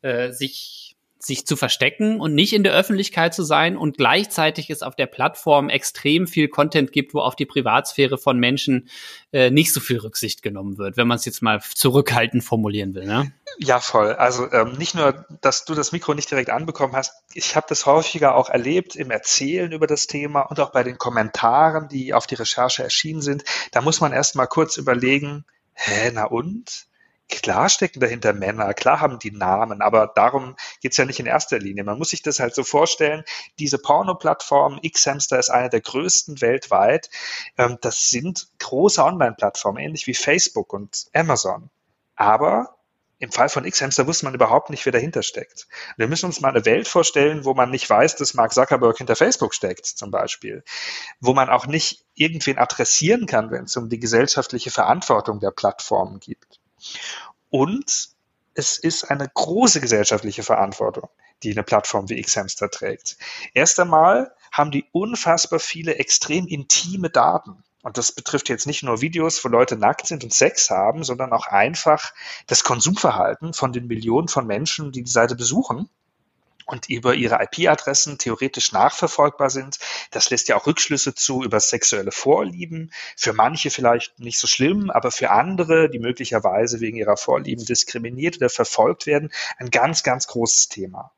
[0.00, 0.75] äh, sich,
[1.18, 5.06] sich zu verstecken und nicht in der Öffentlichkeit zu sein und gleichzeitig es auf der
[5.06, 8.88] Plattform extrem viel Content gibt, wo auf die Privatsphäre von Menschen
[9.32, 13.06] äh, nicht so viel Rücksicht genommen wird, wenn man es jetzt mal zurückhaltend formulieren will.
[13.06, 13.32] Ne?
[13.58, 14.12] Ja, voll.
[14.12, 17.86] Also ähm, nicht nur, dass du das Mikro nicht direkt anbekommen hast, ich habe das
[17.86, 22.26] häufiger auch erlebt im Erzählen über das Thema und auch bei den Kommentaren, die auf
[22.26, 23.44] die Recherche erschienen sind.
[23.72, 26.86] Da muss man erst mal kurz überlegen, hä, na und?
[27.28, 31.58] Klar stecken dahinter Männer, klar haben die Namen, aber darum geht's ja nicht in erster
[31.58, 31.82] Linie.
[31.82, 33.24] Man muss sich das halt so vorstellen,
[33.58, 37.10] diese Porno-Plattform, Xhamster ist eine der größten weltweit.
[37.58, 41.70] Ähm, das sind große Online-Plattformen, ähnlich wie Facebook und Amazon.
[42.14, 42.76] Aber
[43.18, 45.68] im Fall von Xhamster wusste man überhaupt nicht, wer dahinter steckt.
[45.96, 49.16] Wir müssen uns mal eine Welt vorstellen, wo man nicht weiß, dass Mark Zuckerberg hinter
[49.16, 50.62] Facebook steckt, zum Beispiel.
[51.20, 56.20] Wo man auch nicht irgendwen adressieren kann, wenn es um die gesellschaftliche Verantwortung der Plattformen
[56.20, 56.60] geht.
[57.50, 58.10] Und
[58.54, 61.08] es ist eine große gesellschaftliche Verantwortung,
[61.42, 63.16] die eine Plattform wie Xhamster trägt.
[63.54, 67.62] Erst einmal haben die unfassbar viele extrem intime Daten.
[67.82, 71.32] Und das betrifft jetzt nicht nur Videos, wo Leute nackt sind und Sex haben, sondern
[71.32, 72.12] auch einfach
[72.46, 75.88] das Konsumverhalten von den Millionen von Menschen, die die Seite besuchen
[76.66, 79.78] und über ihre IP-Adressen theoretisch nachverfolgbar sind.
[80.10, 82.92] Das lässt ja auch Rückschlüsse zu über sexuelle Vorlieben.
[83.16, 88.36] Für manche vielleicht nicht so schlimm, aber für andere, die möglicherweise wegen ihrer Vorlieben diskriminiert
[88.36, 91.12] oder verfolgt werden, ein ganz, ganz großes Thema.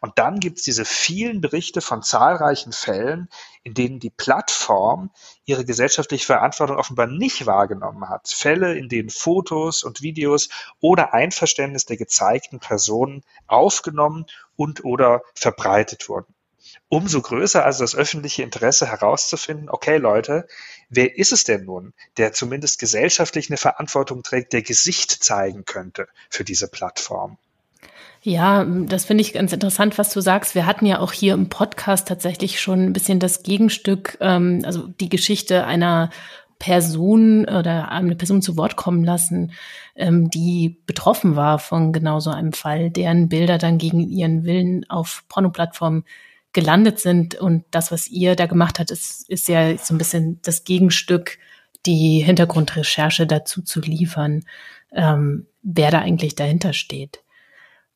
[0.00, 3.28] Und dann gibt es diese vielen Berichte von zahlreichen Fällen,
[3.62, 5.10] in denen die Plattform
[5.44, 8.28] ihre gesellschaftliche Verantwortung offenbar nicht wahrgenommen hat.
[8.28, 10.48] Fälle, in denen Fotos und Videos
[10.80, 14.26] oder Einverständnis der gezeigten Personen aufgenommen
[14.60, 16.34] und oder verbreitet wurden.
[16.90, 20.46] Umso größer also das öffentliche Interesse herauszufinden, okay Leute,
[20.90, 26.08] wer ist es denn nun, der zumindest gesellschaftlich eine Verantwortung trägt, der Gesicht zeigen könnte
[26.28, 27.38] für diese Plattform?
[28.22, 30.54] Ja, das finde ich ganz interessant, was du sagst.
[30.54, 34.88] Wir hatten ja auch hier im Podcast tatsächlich schon ein bisschen das Gegenstück, ähm, also
[34.88, 36.10] die Geschichte einer
[36.60, 39.52] Person oder eine Person zu Wort kommen lassen,
[39.96, 44.88] ähm, die betroffen war von genau so einem Fall, deren Bilder dann gegen ihren Willen
[44.88, 46.04] auf Pornoplattformen
[46.52, 47.34] gelandet sind.
[47.34, 51.38] Und das, was ihr da gemacht habt, ist, ist ja so ein bisschen das Gegenstück,
[51.86, 54.44] die Hintergrundrecherche dazu zu liefern,
[54.92, 57.24] ähm, wer da eigentlich dahinter steht.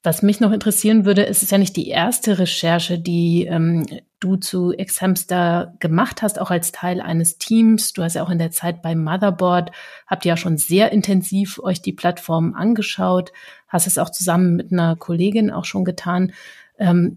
[0.05, 3.86] Was mich noch interessieren würde, ist es ja nicht die erste Recherche, die ähm,
[4.20, 7.94] du zu Xhamster gemacht hast, auch als Teil eines Teams.
[7.94, 9.70] Du hast ja auch in der Zeit beim Motherboard,
[10.07, 13.32] habt ihr ja schon sehr intensiv euch die Plattform angeschaut,
[13.66, 16.34] hast es auch zusammen mit einer Kollegin auch schon getan.
[16.78, 17.16] Ähm,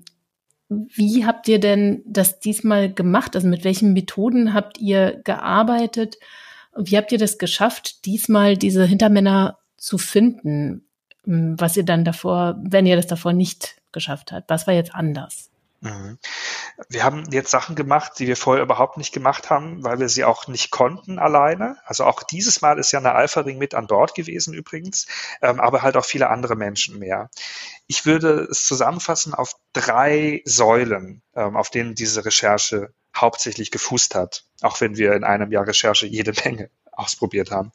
[0.70, 3.36] wie habt ihr denn das diesmal gemacht?
[3.36, 6.20] Also mit welchen Methoden habt ihr gearbeitet?
[6.78, 10.87] Wie habt ihr das geschafft, diesmal diese Hintermänner zu finden?
[11.28, 14.50] Was ihr dann davor, wenn ihr das davor nicht geschafft habt?
[14.50, 15.50] Was war jetzt anders?
[15.82, 16.18] Mhm.
[16.90, 20.24] Wir haben jetzt Sachen gemacht, die wir vorher überhaupt nicht gemacht haben, weil wir sie
[20.24, 21.78] auch nicht konnten alleine.
[21.86, 25.08] Also auch dieses Mal ist ja eine Alpha-Ring mit an Bord gewesen übrigens,
[25.42, 27.30] ähm, aber halt auch viele andere Menschen mehr.
[27.86, 34.46] Ich würde es zusammenfassen auf drei Säulen, ähm, auf denen diese Recherche hauptsächlich gefußt hat,
[34.62, 37.72] auch wenn wir in einem Jahr Recherche jede Menge ausprobiert haben.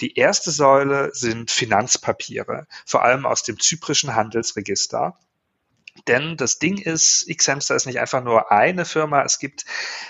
[0.00, 5.18] Die erste Säule sind Finanzpapiere, vor allem aus dem zyprischen Handelsregister.
[6.06, 9.64] Denn das Ding ist, Xhamster ist nicht einfach nur eine Firma, es gibt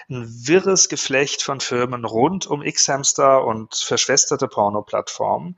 [0.09, 5.57] ein wirres Geflecht von Firmen rund um Xhamster und verschwesterte Porno-Plattformen,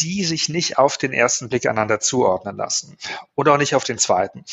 [0.00, 2.96] die sich nicht auf den ersten Blick einander zuordnen lassen
[3.34, 4.44] oder auch nicht auf den zweiten.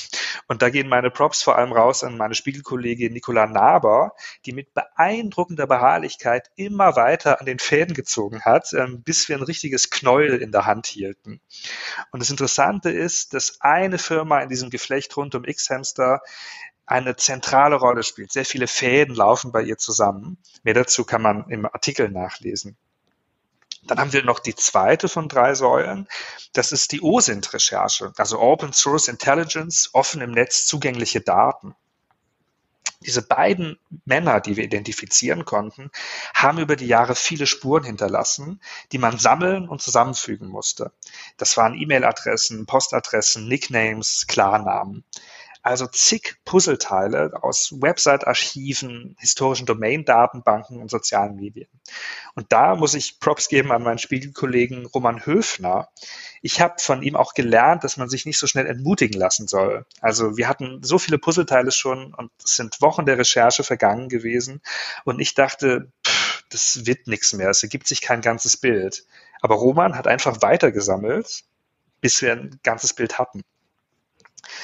[0.48, 4.14] Und da gehen meine Props vor allem raus an meine Spiegelkollegin Nicola Naber,
[4.46, 9.44] die mit beeindruckender Beharrlichkeit immer weiter an den Fäden gezogen hat, ähm, bis wir ein
[9.44, 11.42] richtiges Knäuel in der Hand hielten.
[12.12, 16.22] Und das Interessante ist, dass eine Firma in diesem Geflecht rund um X-Hamster
[16.86, 18.32] eine zentrale Rolle spielt.
[18.32, 20.38] Sehr viele Fäden laufen bei ihr zusammen.
[20.64, 22.78] Mehr dazu kann man im Artikel nachlesen.
[23.88, 26.08] Dann haben wir noch die zweite von drei Säulen.
[26.54, 31.76] Das ist die OSINT-Recherche, also Open Source Intelligence, offen im Netz zugängliche Daten.
[33.06, 35.92] Diese beiden Männer, die wir identifizieren konnten,
[36.34, 38.62] haben über die Jahre viele Spuren hinterlassen,
[38.94, 40.94] die man sammeln und zusammenfügen musste.
[41.36, 45.04] Das waren E-Mail-Adressen, Postadressen, Nicknames, Klarnamen
[45.64, 51.70] also zig Puzzleteile aus Website-Archiven, historischen Domain-Datenbanken und sozialen Medien.
[52.36, 55.88] Und da muss ich Props geben an meinen Spiegelkollegen Roman Höfner.
[56.42, 59.86] Ich habe von ihm auch gelernt, dass man sich nicht so schnell entmutigen lassen soll.
[60.02, 64.62] Also wir hatten so viele Puzzleteile schon und es sind Wochen der Recherche vergangen gewesen
[65.06, 69.06] und ich dachte, pff, das wird nichts mehr, es ergibt sich kein ganzes Bild.
[69.42, 71.46] Aber Roman hat einfach weitergesammelt,
[72.02, 73.44] bis wir ein ganzes Bild hatten.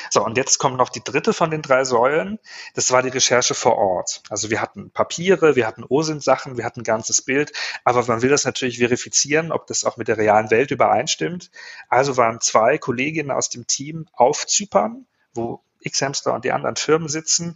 [0.09, 2.39] So, und jetzt kommt noch die dritte von den drei Säulen.
[2.73, 4.21] Das war die Recherche vor Ort.
[4.29, 7.51] Also wir hatten Papiere, wir hatten OSINT-Sachen, wir hatten ein ganzes Bild,
[7.83, 11.51] aber man will das natürlich verifizieren, ob das auch mit der realen Welt übereinstimmt.
[11.87, 17.07] Also waren zwei Kolleginnen aus dem Team auf Zypern, wo Xhamster und die anderen Firmen
[17.07, 17.55] sitzen,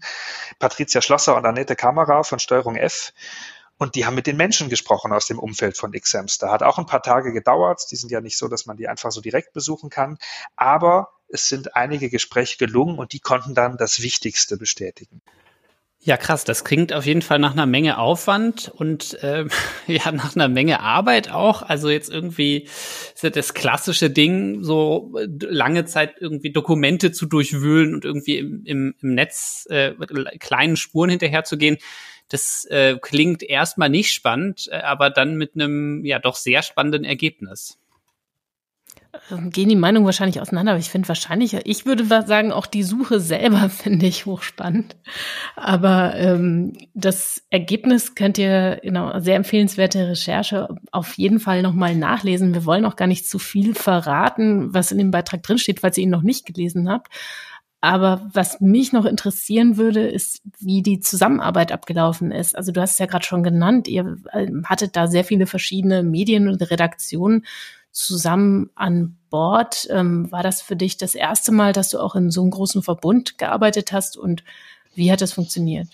[0.59, 3.13] Patricia Schlosser und Annette Kamera von Steuerung F.
[3.77, 6.51] Und die haben mit den Menschen gesprochen aus dem Umfeld von Xhamster.
[6.51, 7.83] Hat auch ein paar Tage gedauert.
[7.91, 10.17] Die sind ja nicht so, dass man die einfach so direkt besuchen kann.
[10.55, 15.21] Aber es sind einige Gespräche gelungen und die konnten dann das Wichtigste bestätigen.
[16.05, 16.43] Ja, krass.
[16.43, 19.45] Das klingt auf jeden Fall nach einer Menge Aufwand und äh,
[19.87, 21.61] ja, nach einer Menge Arbeit auch.
[21.61, 22.67] Also jetzt irgendwie
[23.15, 28.63] ist ja das klassische Ding, so lange Zeit irgendwie Dokumente zu durchwühlen und irgendwie im,
[28.65, 29.93] im, im Netz äh,
[30.39, 31.77] kleinen Spuren hinterherzugehen.
[32.33, 37.03] Das äh, klingt erstmal nicht spannend, äh, aber dann mit einem ja doch sehr spannenden
[37.03, 37.77] Ergebnis.
[39.29, 42.81] Ähm, gehen die Meinungen wahrscheinlich auseinander, aber ich finde wahrscheinlich, ich würde sagen, auch die
[42.81, 44.95] Suche selber finde ich hochspannend.
[45.55, 52.55] Aber ähm, das Ergebnis könnt ihr, genau, sehr empfehlenswerte Recherche auf jeden Fall nochmal nachlesen.
[52.55, 56.05] Wir wollen auch gar nicht zu viel verraten, was in dem Beitrag drinsteht, falls ihr
[56.05, 57.09] ihn noch nicht gelesen habt.
[57.83, 62.55] Aber was mich noch interessieren würde, ist, wie die Zusammenarbeit abgelaufen ist.
[62.55, 66.01] Also du hast es ja gerade schon genannt, ihr ähm, hattet da sehr viele verschiedene
[66.01, 67.45] Medien und Redaktionen
[67.91, 69.85] zusammen an Bord.
[69.89, 72.83] Ähm, war das für dich das erste Mal, dass du auch in so einem großen
[72.83, 74.45] Verbund gearbeitet hast und
[74.95, 75.89] wie hat das funktioniert?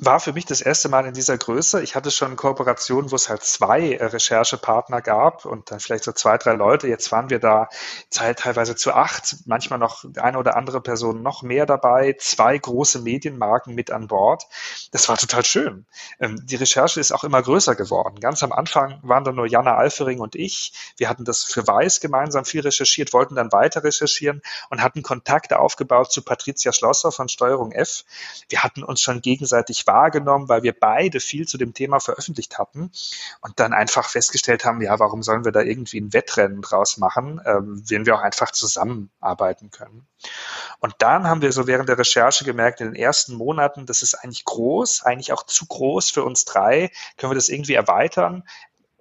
[0.00, 1.82] War für mich das erste Mal in dieser Größe.
[1.82, 6.12] Ich hatte schon Kooperationen, wo es halt zwei äh, Recherchepartner gab und dann vielleicht so
[6.12, 6.86] zwei, drei Leute.
[6.86, 7.68] Jetzt waren wir da
[8.10, 13.74] teilweise zu acht, manchmal noch eine oder andere Person noch mehr dabei, zwei große Medienmarken
[13.74, 14.44] mit an Bord.
[14.92, 15.84] Das war total schön.
[16.20, 18.20] Ähm, die Recherche ist auch immer größer geworden.
[18.20, 20.72] Ganz am Anfang waren da nur Jana Alfering und ich.
[20.96, 25.58] Wir hatten das für Weiß gemeinsam viel recherchiert, wollten dann weiter recherchieren und hatten Kontakte
[25.58, 28.04] aufgebaut zu Patricia Schlosser von Steuerung F.
[28.48, 32.92] Wir hatten uns schon gegenseitig wahrgenommen, weil wir beide viel zu dem Thema veröffentlicht hatten
[33.40, 37.40] und dann einfach festgestellt haben, ja, warum sollen wir da irgendwie ein Wettrennen draus machen,
[37.44, 40.06] ähm, wenn wir auch einfach zusammenarbeiten können.
[40.78, 44.14] Und dann haben wir so während der Recherche gemerkt, in den ersten Monaten, das ist
[44.14, 48.44] eigentlich groß, eigentlich auch zu groß für uns drei, können wir das irgendwie erweitern.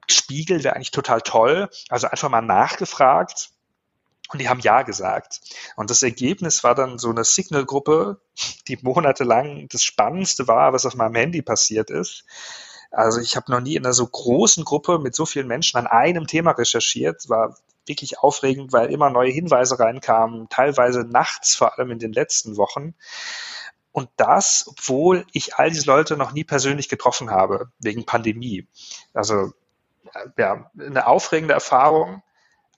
[0.09, 1.69] Spiegel wäre eigentlich total toll.
[1.89, 3.51] Also einfach mal nachgefragt
[4.29, 5.41] und die haben Ja gesagt.
[5.75, 8.19] Und das Ergebnis war dann so eine Signal-Gruppe,
[8.67, 12.25] die monatelang das Spannendste war, was auf meinem Handy passiert ist.
[12.91, 15.87] Also ich habe noch nie in einer so großen Gruppe mit so vielen Menschen an
[15.87, 17.29] einem Thema recherchiert.
[17.29, 22.57] War wirklich aufregend, weil immer neue Hinweise reinkamen, teilweise nachts, vor allem in den letzten
[22.57, 22.95] Wochen.
[23.91, 28.67] Und das, obwohl ich all diese Leute noch nie persönlich getroffen habe, wegen Pandemie.
[29.13, 29.53] Also
[30.37, 32.21] ja, eine aufregende Erfahrung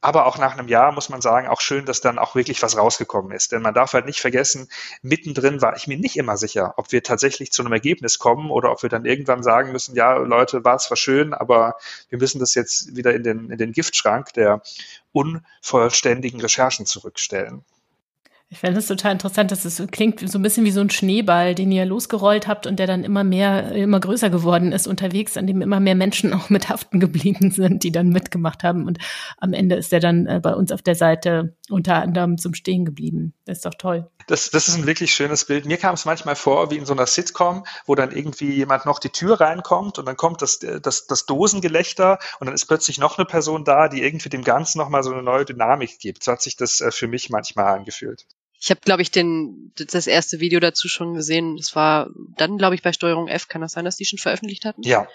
[0.02, 2.78] aber auch nach einem Jahr muss man sagen, auch schön, dass dann auch wirklich was
[2.78, 3.52] rausgekommen ist.
[3.52, 4.70] Denn man darf halt nicht vergessen,
[5.02, 8.72] mittendrin war ich mir nicht immer sicher, ob wir tatsächlich zu einem Ergebnis kommen oder
[8.72, 11.76] ob wir dann irgendwann sagen müssen, ja, Leute, war zwar schön, aber
[12.10, 14.62] wir müssen das jetzt wieder in den, in den Giftschrank der
[15.12, 17.66] unvollständigen Recherchen zurückstellen.
[18.52, 21.54] Ich fände es total interessant, dass es klingt so ein bisschen wie so ein Schneeball,
[21.54, 25.46] den ihr losgerollt habt und der dann immer mehr, immer größer geworden ist unterwegs, an
[25.46, 28.88] dem immer mehr Menschen auch mit haften geblieben sind, die dann mitgemacht haben.
[28.88, 28.98] Und
[29.38, 32.86] am Ende ist der dann äh, bei uns auf der Seite unter anderem zum Stehen
[32.86, 33.36] geblieben.
[33.46, 34.10] Das ist doch toll.
[34.26, 35.68] Das, das ist ein wirklich schönes Bild.
[35.68, 38.98] Mir kam es manchmal vor wie in so einer Sitcom, wo dann irgendwie jemand noch
[38.98, 43.20] die Tür reinkommt und dann kommt das, das, das Dosengelächter und dann ist plötzlich noch
[43.20, 46.24] eine Person da, die irgendwie dem Ganzen nochmal so eine neue Dynamik gibt.
[46.24, 48.26] So hat sich das äh, für mich manchmal angefühlt.
[48.60, 51.56] Ich habe, glaube ich, den, das erste Video dazu schon gesehen.
[51.56, 53.48] Das war dann, glaube ich, bei Steuerung F.
[53.48, 54.84] Kann das sein, dass die schon veröffentlicht hatten?
[54.84, 55.08] Ja.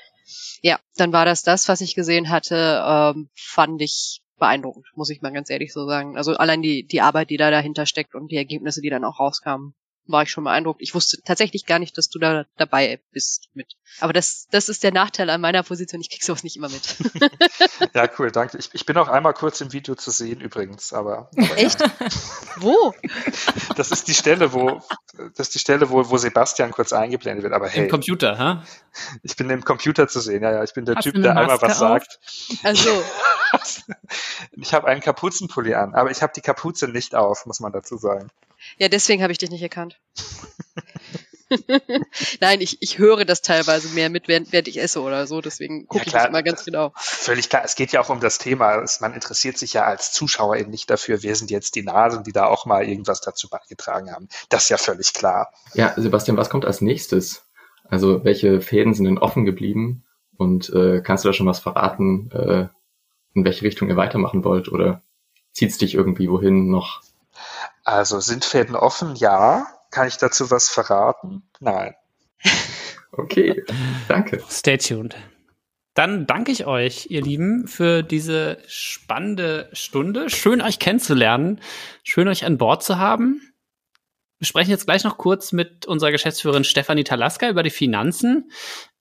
[0.62, 5.20] Ja, dann war das das, was ich gesehen hatte, ähm, fand ich beeindruckend, muss ich
[5.20, 6.16] mal ganz ehrlich so sagen.
[6.16, 9.20] Also allein die, die Arbeit, die da dahinter steckt und die Ergebnisse, die dann auch
[9.20, 9.74] rauskamen
[10.06, 10.82] war ich schon beeindruckt.
[10.82, 13.74] Ich wusste tatsächlich gar nicht, dass du da dabei bist mit.
[14.00, 16.00] Aber das, das ist der Nachteil an meiner Position.
[16.00, 16.96] Ich krieg sowas nicht immer mit.
[17.94, 18.58] ja, cool, danke.
[18.58, 21.30] Ich, ich bin auch einmal kurz im Video zu sehen übrigens, aber.
[21.36, 21.80] aber Echt?
[21.80, 21.90] Ja.
[22.56, 22.94] wo?
[23.76, 24.82] Das ist die Stelle, wo,
[25.16, 27.52] das ist die Stelle, wo, wo Sebastian kurz eingeblendet wird.
[27.52, 27.84] Aber hey.
[27.84, 28.64] Im Computer, ha?
[29.22, 30.64] Ich bin im Computer zu sehen, ja, ja.
[30.64, 31.78] Ich bin der Hast Typ, der einmal was auf?
[31.78, 32.20] sagt.
[32.62, 33.02] Also.
[34.52, 37.96] ich habe einen Kapuzenpulli an, aber ich habe die Kapuze nicht auf, muss man dazu
[37.96, 38.30] sagen.
[38.78, 40.00] Ja, deswegen habe ich dich nicht erkannt.
[42.40, 45.86] Nein, ich, ich höre das teilweise mehr mit, während, während ich esse oder so, deswegen
[45.86, 46.92] gucke ja, ich das immer ganz genau.
[46.96, 48.84] Völlig klar, es geht ja auch um das Thema.
[49.00, 52.32] Man interessiert sich ja als Zuschauer eben nicht dafür, wer sind jetzt die Nasen, die
[52.32, 54.28] da auch mal irgendwas dazu beigetragen haben.
[54.48, 55.52] Das ist ja völlig klar.
[55.74, 57.44] Ja, Sebastian, was kommt als nächstes?
[57.88, 60.04] Also welche Fäden sind denn offen geblieben?
[60.36, 62.66] Und äh, kannst du da schon was verraten, äh,
[63.34, 64.68] in welche Richtung ihr weitermachen wollt?
[64.68, 65.02] Oder
[65.52, 67.02] zieht es dich irgendwie wohin noch
[67.84, 69.14] Also sind Fäden offen?
[69.14, 69.66] Ja.
[69.90, 71.48] Kann ich dazu was verraten?
[71.60, 71.94] Nein.
[73.16, 73.62] Okay,
[74.08, 74.42] danke.
[74.50, 75.14] Stay tuned.
[75.94, 80.28] Dann danke ich euch, ihr Lieben, für diese spannende Stunde.
[80.30, 81.60] Schön, euch kennenzulernen.
[82.02, 83.40] Schön, euch an Bord zu haben.
[84.40, 88.50] Wir sprechen jetzt gleich noch kurz mit unserer Geschäftsführerin Stefanie Talaska über die Finanzen.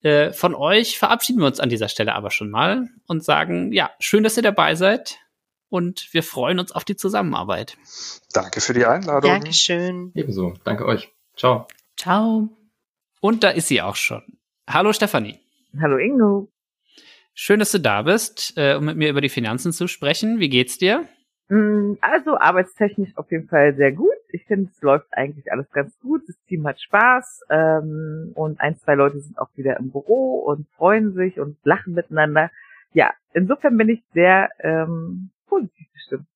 [0.03, 3.89] Äh, von euch verabschieden wir uns an dieser Stelle aber schon mal und sagen, ja,
[3.99, 5.17] schön, dass ihr dabei seid
[5.73, 7.77] und wir freuen uns auf die Zusammenarbeit.
[8.31, 9.31] Danke für die Einladung.
[9.31, 10.11] Dankeschön.
[10.13, 10.53] Ebenso.
[10.63, 11.11] Danke euch.
[11.35, 11.67] Ciao.
[11.97, 12.47] Ciao.
[13.21, 14.21] Und da ist sie auch schon.
[14.69, 15.39] Hallo Stefanie.
[15.81, 16.47] Hallo Ingo.
[17.33, 20.39] Schön, dass du da bist, äh, um mit mir über die Finanzen zu sprechen.
[20.39, 21.07] Wie geht's dir?
[21.49, 24.13] Mm, Also arbeitstechnisch auf jeden Fall sehr gut.
[24.29, 26.21] Ich finde, es läuft eigentlich alles ganz gut.
[26.27, 30.67] Das Team hat Spaß ähm, und ein, zwei Leute sind auch wieder im Büro und
[30.77, 32.51] freuen sich und lachen miteinander.
[32.93, 36.27] Ja, insofern bin ich sehr ähm, positiv bestimmt.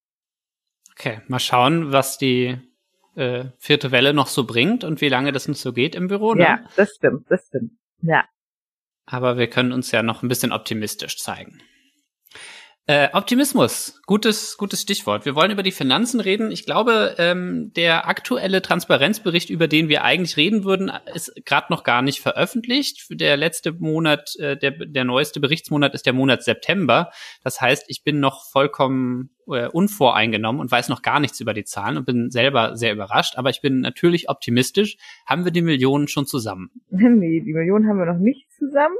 [0.92, 2.58] Okay, mal schauen, was die
[3.16, 6.34] äh, vierte Welle noch so bringt und wie lange das noch so geht im Büro.
[6.34, 6.44] Ne?
[6.44, 7.72] Ja, das stimmt, das stimmt.
[8.02, 8.26] Ja.
[9.06, 11.62] Aber wir können uns ja noch ein bisschen optimistisch zeigen.
[12.90, 15.26] Äh, Optimismus, gutes, gutes Stichwort.
[15.26, 16.52] Wir wollen über die Finanzen reden.
[16.52, 21.84] Ich glaube, ähm, der aktuelle Transparenzbericht, über den wir eigentlich reden würden, ist gerade noch
[21.84, 23.08] gar nicht veröffentlicht.
[23.10, 27.12] Der letzte Monat, äh, der, der neueste Berichtsmonat ist der Monat September.
[27.44, 31.66] Das heißt, ich bin noch vollkommen äh, unvoreingenommen und weiß noch gar nichts über die
[31.66, 33.38] Zahlen und bin selber sehr überrascht.
[33.38, 34.96] Aber ich bin natürlich optimistisch.
[35.26, 36.72] Haben wir die Millionen schon zusammen?
[36.90, 38.96] Nee, die Millionen haben wir noch nicht zusammen.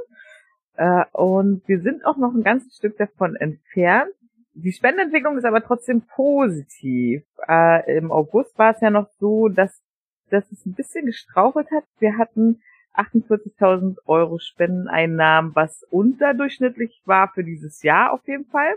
[0.78, 4.12] Äh, und wir sind auch noch ein ganzes Stück davon entfernt.
[4.54, 7.24] Die Spendenentwicklung ist aber trotzdem positiv.
[7.48, 9.82] Äh, Im August war es ja noch so, dass,
[10.30, 11.84] dass es ein bisschen gestrauchelt hat.
[11.98, 12.60] Wir hatten
[12.94, 18.76] 48.000 Euro Spendeneinnahmen, was unterdurchschnittlich war für dieses Jahr auf jeden Fall.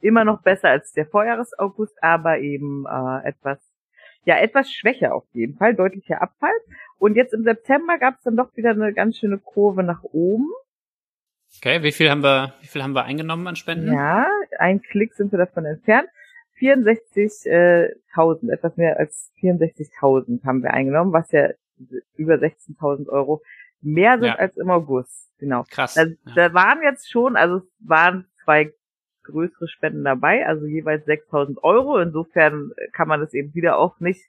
[0.00, 3.60] Immer noch besser als der Vorjahres-August, aber eben äh, etwas,
[4.24, 6.54] ja, etwas schwächer auf jeden Fall, deutlicher Abfall.
[6.98, 10.48] Und jetzt im September gab es dann doch wieder eine ganz schöne Kurve nach oben.
[11.58, 13.92] Okay, wie viel haben wir, wie viel haben wir eingenommen an Spenden?
[13.92, 14.26] Ja,
[14.58, 16.08] ein Klick sind wir davon entfernt.
[16.60, 21.48] 64.000, etwas mehr als 64.000 haben wir eingenommen, was ja
[22.16, 23.42] über 16.000 Euro
[23.80, 24.36] mehr sind Ja.
[24.36, 25.30] als im August.
[25.38, 25.64] Genau.
[25.70, 25.94] Krass.
[25.94, 26.14] Da, ja.
[26.34, 28.72] da waren jetzt schon, also es waren zwei
[29.24, 31.98] größere Spenden dabei, also jeweils 6.000 Euro.
[31.98, 34.22] Insofern kann man das eben wieder auch nicht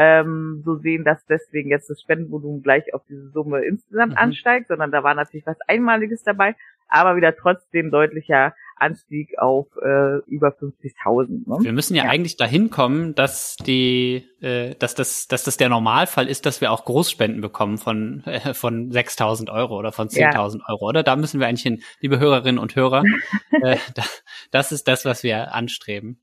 [0.00, 4.18] ähm, so sehen, dass deswegen jetzt das Spendenvolumen gleich auf diese Summe insgesamt Mhm.
[4.18, 6.54] ansteigt, sondern da war natürlich was Einmaliges dabei,
[6.88, 11.48] aber wieder trotzdem deutlicher Anstieg auf äh, über 50.000.
[11.48, 11.64] Ne?
[11.64, 12.10] Wir müssen ja, Ja.
[12.10, 16.70] eigentlich dahin kommen, dass die, äh, dass das, dass das der Normalfall ist, dass wir
[16.70, 20.30] auch Großspenden bekommen von äh, von 6.000 Euro oder von Ja.
[20.30, 21.02] 10.000 Euro, oder?
[21.02, 23.02] Da müssen wir eigentlich hin, liebe Hörerinnen und Hörer.
[23.62, 24.04] äh, da,
[24.52, 26.20] das ist das, was wir anstreben.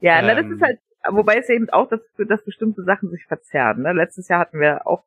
[0.00, 0.52] Ja, na, das Ähm.
[0.54, 0.78] ist halt,
[1.10, 3.82] wobei es eben auch dazu führt, dass bestimmte Sachen sich verzerren.
[3.82, 3.92] Ne?
[3.92, 5.04] Letztes Jahr hatten wir auch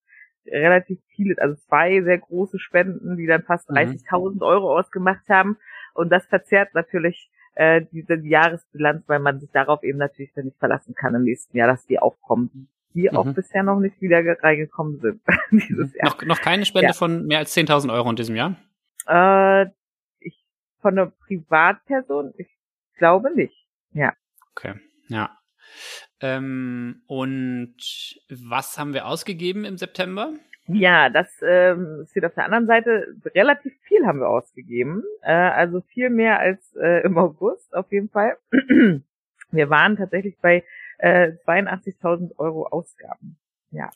[0.47, 3.75] relativ viele, also zwei sehr große Spenden, die dann fast Mhm.
[3.77, 5.57] 30.000 Euro ausgemacht haben.
[5.93, 10.45] Und das verzerrt natürlich äh, diese die Jahresbilanz, weil man sich darauf eben natürlich dann
[10.45, 13.33] nicht verlassen kann im nächsten Jahr, dass die aufkommen, die auch Mhm.
[13.33, 15.21] bisher noch nicht wieder ge- reingekommen sind
[15.51, 16.09] dieses Jahr.
[16.09, 16.93] Noch, noch keine Spende Ja.
[16.93, 18.57] von mehr als 10.000 Euro in diesem Jahr?
[19.07, 19.67] Äh,
[20.19, 20.45] ich
[20.81, 22.49] von einer Privatperson, ich
[22.97, 23.55] glaube nicht.
[23.93, 24.13] Ja.
[24.51, 24.73] Okay,
[25.07, 25.29] ja.
[26.21, 27.75] Ähm, und
[28.29, 30.33] was haben wir ausgegeben im September?
[30.67, 33.15] Ja, das ähm, steht auf der anderen Seite.
[33.35, 35.03] Relativ viel haben wir ausgegeben.
[35.21, 38.37] Äh, also viel mehr als äh, im August auf jeden Fall.
[39.51, 40.63] Wir waren tatsächlich bei
[40.97, 43.37] äh, 82.000 Euro Ausgaben.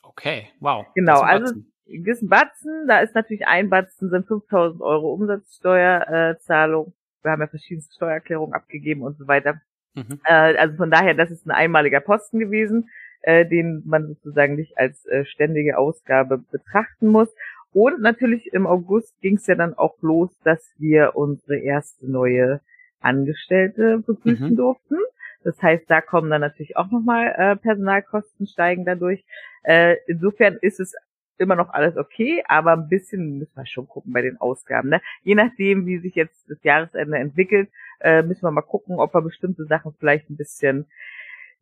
[0.02, 0.86] Okay, wow.
[0.94, 1.54] Genau, also
[1.86, 2.86] gewissen Batzen.
[2.86, 6.34] Da ist natürlich ein Batzen, sind 5.000 Euro Umsatzsteuerzahlung.
[6.34, 6.94] Äh, Zahlung.
[7.22, 9.60] wir haben ja verschiedene Steuererklärungen abgegeben und so weiter.
[9.94, 10.20] Mhm.
[10.24, 12.88] Äh, also von daher, das ist ein einmaliger Posten gewesen,
[13.22, 17.34] äh, den man sozusagen nicht als äh, ständige Ausgabe betrachten muss.
[17.72, 22.60] Und natürlich im August ging es ja dann auch los, dass wir unsere erste neue
[23.00, 24.56] Angestellte begrüßen Mhm.
[24.56, 24.96] durften.
[25.42, 29.24] Das heißt, da kommen dann natürlich auch nochmal äh, Personalkosten steigen dadurch.
[29.62, 30.94] Äh, insofern ist es
[31.40, 34.90] immer noch alles okay, aber ein bisschen müssen wir schon gucken bei den Ausgaben.
[34.90, 35.00] Ne?
[35.22, 37.70] Je nachdem, wie sich jetzt das Jahresende entwickelt,
[38.00, 40.86] äh, müssen wir mal gucken, ob wir bestimmte Sachen vielleicht ein bisschen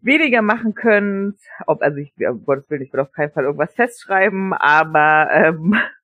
[0.01, 1.37] weniger machen können.
[1.67, 5.77] Ob, also ich, um Gottes Willen, ich will auf keinen Fall irgendwas festschreiben, aber ähm,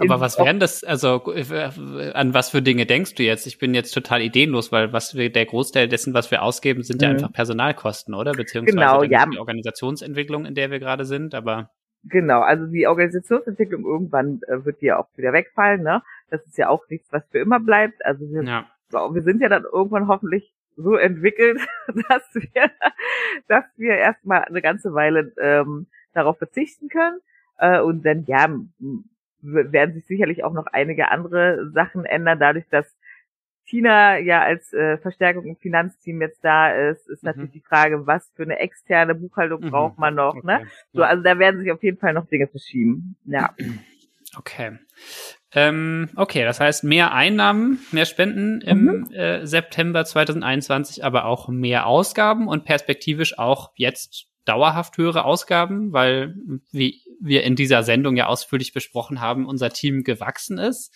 [0.00, 1.22] Aber was wären das, also
[2.14, 3.46] an was für Dinge denkst du jetzt?
[3.46, 7.02] Ich bin jetzt total ideenlos, weil was wir, der Großteil dessen, was wir ausgeben, sind
[7.02, 7.16] ja Mhm.
[7.16, 8.32] einfach Personalkosten, oder?
[8.32, 9.26] Beziehungsweise Genau, ja.
[9.26, 11.70] die Organisationsentwicklung, in der wir gerade sind, aber
[12.06, 16.02] Genau, also die Organisationsentwicklung irgendwann äh, wird die ja auch wieder wegfallen, ne?
[16.30, 18.04] Das ist ja auch nichts, was für immer bleibt.
[18.04, 18.66] Also wir, ja.
[18.90, 21.60] wir sind ja dann irgendwann hoffentlich so entwickelt,
[22.08, 22.70] dass wir,
[23.48, 27.20] dass wir erstmal eine ganze Weile ähm, darauf verzichten können.
[27.58, 28.48] Äh, und dann, ja,
[29.40, 32.86] werden sich sicherlich auch noch einige andere Sachen ändern, dadurch, dass
[33.66, 37.28] Tina ja als äh, Verstärkung im Finanzteam jetzt da ist, ist mhm.
[37.28, 39.70] natürlich die Frage, was für eine externe Buchhaltung mhm.
[39.70, 40.56] braucht man noch, ne?
[40.56, 40.64] okay.
[40.64, 40.70] ne?
[40.92, 43.16] So, also da werden sich auf jeden Fall noch Dinge verschieben.
[43.24, 43.54] Ja.
[44.36, 44.78] Okay.
[45.52, 49.10] Ähm, okay, das heißt mehr Einnahmen, mehr Spenden im mhm.
[49.12, 56.34] äh, September 2021, aber auch mehr Ausgaben und perspektivisch auch jetzt dauerhaft höhere Ausgaben, weil,
[56.72, 60.92] wie wir in dieser Sendung ja ausführlich besprochen haben, unser Team gewachsen ist.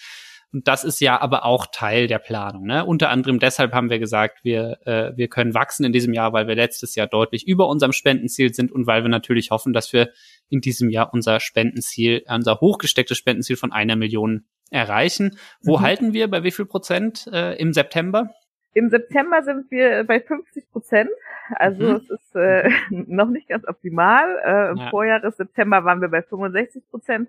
[0.52, 2.64] Und das ist ja aber auch Teil der Planung.
[2.64, 2.84] Ne?
[2.84, 6.48] Unter anderem deshalb haben wir gesagt, wir, äh, wir können wachsen in diesem Jahr, weil
[6.48, 10.10] wir letztes Jahr deutlich über unserem Spendenziel sind und weil wir natürlich hoffen, dass wir
[10.48, 15.36] in diesem Jahr unser Spendenziel, unser hochgestecktes Spendenziel von einer Million erreichen.
[15.62, 15.82] Wo mhm.
[15.82, 16.28] halten wir?
[16.28, 18.30] Bei wie viel Prozent äh, im September?
[18.72, 21.10] Im September sind wir bei 50 Prozent.
[21.56, 21.96] Also mhm.
[21.96, 24.24] es ist äh, noch nicht ganz optimal.
[24.44, 24.90] Äh, Im ja.
[24.90, 27.28] Vorjahr des September waren wir bei 65 Prozent.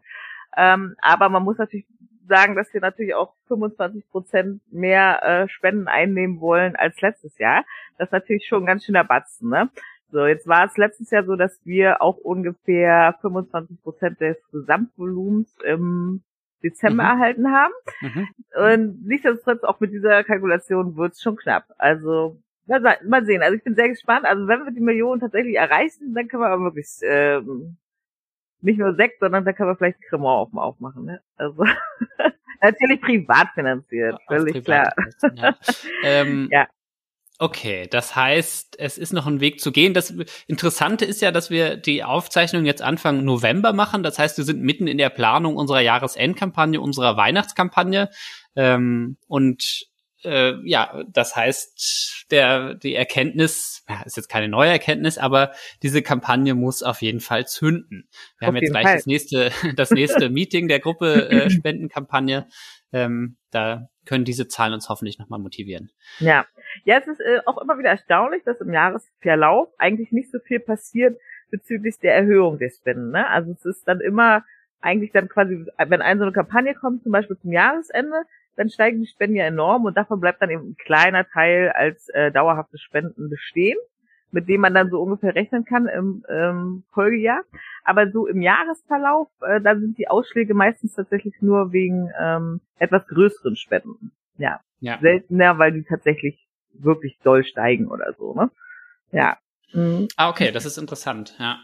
[0.57, 1.86] Ähm, aber man muss natürlich
[2.30, 7.66] sagen, dass wir natürlich auch 25 Prozent mehr äh, Spenden einnehmen wollen als letztes Jahr.
[7.98, 9.70] Das ist natürlich schon ein ganz schöner Batzen, ne?
[10.12, 15.56] So, jetzt war es letztes Jahr so, dass wir auch ungefähr 25 Prozent des Gesamtvolumens
[15.64, 16.24] im
[16.64, 17.10] Dezember mhm.
[17.10, 17.74] erhalten haben.
[18.02, 18.28] Mhm.
[18.56, 21.66] Und nichtsdestotrotz auch mit dieser Kalkulation wird es schon knapp.
[21.78, 22.38] Also
[23.06, 23.42] mal sehen.
[23.42, 24.26] Also ich bin sehr gespannt.
[24.26, 27.78] Also wenn wir die Millionen tatsächlich erreichen, dann können wir aber wirklich ähm,
[28.62, 31.05] nicht nur Sekt, sondern da kann man vielleicht Cremant aufmachen.
[31.05, 31.22] Ne?
[31.38, 31.64] Also
[32.62, 34.93] natürlich privat finanziert, völlig klar.
[35.36, 35.55] Ja.
[36.03, 36.68] ähm, ja.
[37.41, 39.93] Okay, das heißt, es ist noch ein Weg zu gehen.
[39.93, 40.14] Das
[40.47, 44.03] Interessante ist ja, dass wir die Aufzeichnung jetzt Anfang November machen.
[44.03, 48.10] Das heißt, wir sind mitten in der Planung unserer Jahresendkampagne, unserer Weihnachtskampagne.
[48.57, 49.89] Ähm, und
[50.24, 55.51] äh, ja, das heißt, der, die Erkenntnis, ja, ist jetzt keine neue Erkenntnis, aber
[55.82, 58.09] diese Kampagne muss auf jeden Fall zünden.
[58.39, 58.95] Wir auf haben jetzt gleich Fall.
[58.95, 62.47] das nächste, das nächste Meeting der Gruppe äh, Spendenkampagne.
[62.91, 65.91] Ähm, da können diese Zahlen uns hoffentlich nochmal motivieren.
[66.20, 66.45] Ja,
[66.84, 70.59] ja, es ist äh, auch immer wieder erstaunlich, dass im Jahresverlauf eigentlich nicht so viel
[70.59, 71.20] passiert
[71.51, 73.11] bezüglich der Erhöhung der Spenden.
[73.11, 73.28] Ne?
[73.28, 74.43] Also es ist dann immer
[74.82, 78.24] eigentlich dann quasi, wenn eine so eine Kampagne kommt, zum Beispiel zum Jahresende,
[78.60, 82.10] dann steigen die Spenden ja enorm und davon bleibt dann eben ein kleiner Teil als
[82.10, 83.78] äh, dauerhafte Spenden bestehen,
[84.32, 87.41] mit dem man dann so ungefähr rechnen kann im ähm, Folgejahr.
[87.86, 93.07] Aber so im Jahresverlauf, äh, da sind die Ausschläge meistens tatsächlich nur wegen ähm, etwas
[93.07, 94.12] größeren Spenden.
[94.38, 94.60] Ja.
[94.82, 94.99] ja.
[94.99, 98.51] Seltener, weil die tatsächlich wirklich doll steigen oder so, ne?
[99.14, 99.38] Ja.
[99.72, 100.10] Mhm.
[100.18, 101.60] Ah, okay, das ist interessant, ja.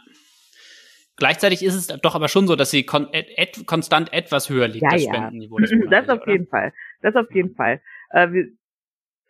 [1.18, 4.84] Gleichzeitig ist es doch aber schon so, dass sie kon et konstant etwas höher liegt,
[4.84, 5.14] ja, das ja.
[5.14, 5.60] Spendenniveau.
[5.60, 6.32] Das, das auf oder?
[6.32, 6.74] jeden Fall.
[7.02, 7.82] Das auf jeden Fall.
[8.10, 8.48] Äh, wir,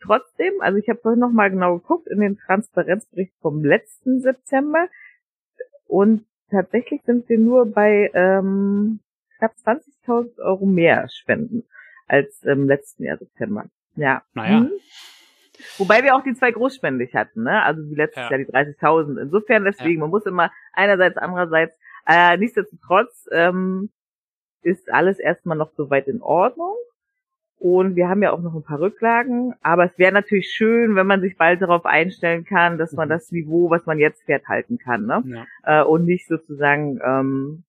[0.01, 4.87] trotzdem, also ich habe vorhin noch mal genau geguckt in den Transparenzbericht vom letzten September
[5.87, 8.99] und tatsächlich sind wir nur bei ähm,
[9.37, 11.65] knapp 20.000 Euro mehr Spenden
[12.07, 13.65] als im letzten Jahr September.
[13.95, 14.23] Ja.
[14.33, 14.61] Naja.
[14.61, 14.71] Mhm.
[15.77, 17.61] Wobei wir auch die zwei großspendig hatten, ne?
[17.63, 18.31] Also wie letztes ja.
[18.31, 19.21] Jahr die 30.000.
[19.21, 19.99] Insofern deswegen, ja.
[20.01, 21.75] man muss immer einerseits, andererseits,
[22.07, 23.89] äh, nichtsdestotrotz ähm,
[24.61, 26.75] ist alles erstmal noch soweit in Ordnung.
[27.57, 29.55] Und wir haben ja auch noch ein paar Rücklagen.
[29.61, 33.13] Aber es wäre natürlich schön, wenn man sich bald darauf einstellen kann, dass man mhm.
[33.13, 35.05] das Niveau, was man jetzt fährt, halten kann.
[35.05, 35.23] Ne?
[35.63, 35.81] Ja.
[35.81, 37.63] Äh, und nicht sozusagen ähm,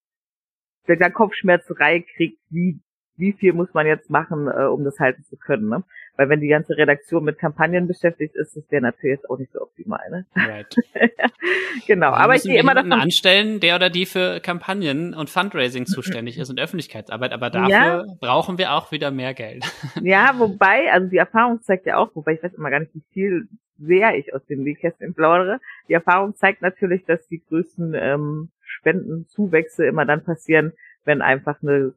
[0.88, 2.80] der Kopfschmerzerei kriegt, wie
[3.16, 5.68] wie viel muss man jetzt machen, äh, um das halten zu können.
[5.68, 5.82] Ne?
[6.16, 9.52] Weil wenn die ganze Redaktion mit Kampagnen beschäftigt ist, das wäre natürlich jetzt auch nicht
[9.52, 10.00] so optimal.
[10.10, 10.26] Ne?
[10.34, 10.74] Right.
[11.86, 16.38] genau, aber ich gehe immer davon anstellen, der oder die für Kampagnen und Fundraising zuständig
[16.38, 17.32] ist und Öffentlichkeitsarbeit.
[17.32, 18.04] Aber dafür ja.
[18.20, 19.64] brauchen wir auch wieder mehr Geld.
[20.02, 23.04] ja, wobei, also die Erfahrung zeigt ja auch, wobei ich weiß immer gar nicht, wie
[23.12, 23.48] viel
[23.78, 25.60] sehr ich aus dem Nähkästchen plaudere.
[25.88, 30.72] Die Erfahrung zeigt natürlich, dass die größten ähm, Spendenzuwächse immer dann passieren,
[31.04, 31.92] wenn einfach eine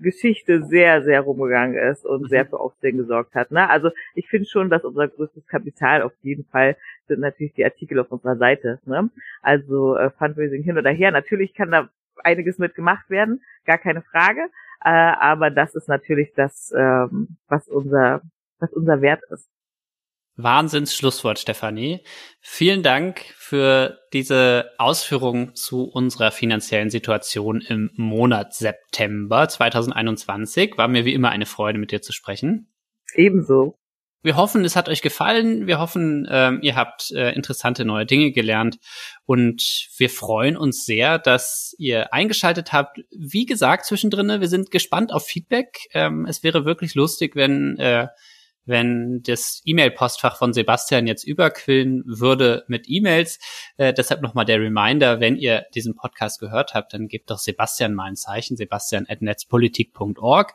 [0.00, 2.48] Geschichte sehr, sehr rumgegangen ist und sehr mhm.
[2.48, 3.50] für Aufsehen gesorgt hat.
[3.50, 3.68] Ne?
[3.68, 6.76] Also ich finde schon, dass unser größtes Kapital auf jeden Fall
[7.06, 8.80] sind natürlich die Artikel auf unserer Seite.
[8.84, 9.10] Ne?
[9.42, 11.10] Also äh, Fundraising hin oder her.
[11.10, 11.88] Natürlich kann da
[12.22, 14.48] einiges mitgemacht werden, gar keine Frage.
[14.84, 18.22] Äh, aber das ist natürlich das, ähm, was unser,
[18.58, 19.48] was unser Wert ist.
[20.36, 22.00] Wahnsinns Schlusswort, Stefanie.
[22.40, 30.76] Vielen Dank für diese Ausführungen zu unserer finanziellen Situation im Monat September 2021.
[30.76, 32.68] War mir wie immer eine Freude, mit dir zu sprechen.
[33.14, 33.78] Ebenso.
[34.22, 35.66] Wir hoffen, es hat euch gefallen.
[35.66, 38.78] Wir hoffen, ähm, ihr habt äh, interessante neue Dinge gelernt.
[39.26, 43.00] Und wir freuen uns sehr, dass ihr eingeschaltet habt.
[43.10, 45.76] Wie gesagt, zwischendrin, wir sind gespannt auf Feedback.
[45.92, 48.08] Ähm, es wäre wirklich lustig, wenn äh,
[48.66, 53.38] wenn das E-Mail-Postfach von Sebastian jetzt überquillen würde mit E-Mails.
[53.76, 57.94] Äh, deshalb nochmal der Reminder, wenn ihr diesen Podcast gehört habt, dann gebt doch Sebastian
[57.94, 60.54] mal ein Zeichen, sebastian.netzpolitik.org.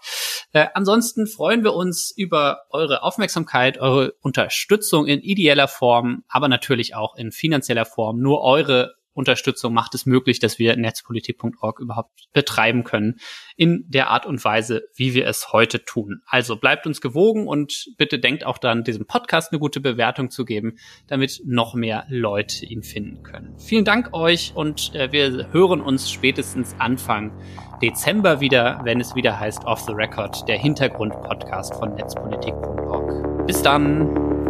[0.54, 6.96] Äh, ansonsten freuen wir uns über eure Aufmerksamkeit, eure Unterstützung in ideeller Form, aber natürlich
[6.96, 8.20] auch in finanzieller Form.
[8.20, 13.20] Nur eure Unterstützung macht es möglich, dass wir netzpolitik.org überhaupt betreiben können
[13.58, 16.22] in der Art und Weise, wie wir es heute tun.
[16.26, 20.46] Also bleibt uns gewogen und bitte denkt auch dann, diesem Podcast eine gute Bewertung zu
[20.46, 23.60] geben, damit noch mehr Leute ihn finden können.
[23.60, 27.38] Vielen Dank euch und äh, wir hören uns spätestens Anfang
[27.82, 33.46] Dezember wieder, wenn es wieder heißt Off the Record, der Hintergrund-Podcast von netzpolitik.org.
[33.48, 34.49] Bis dann!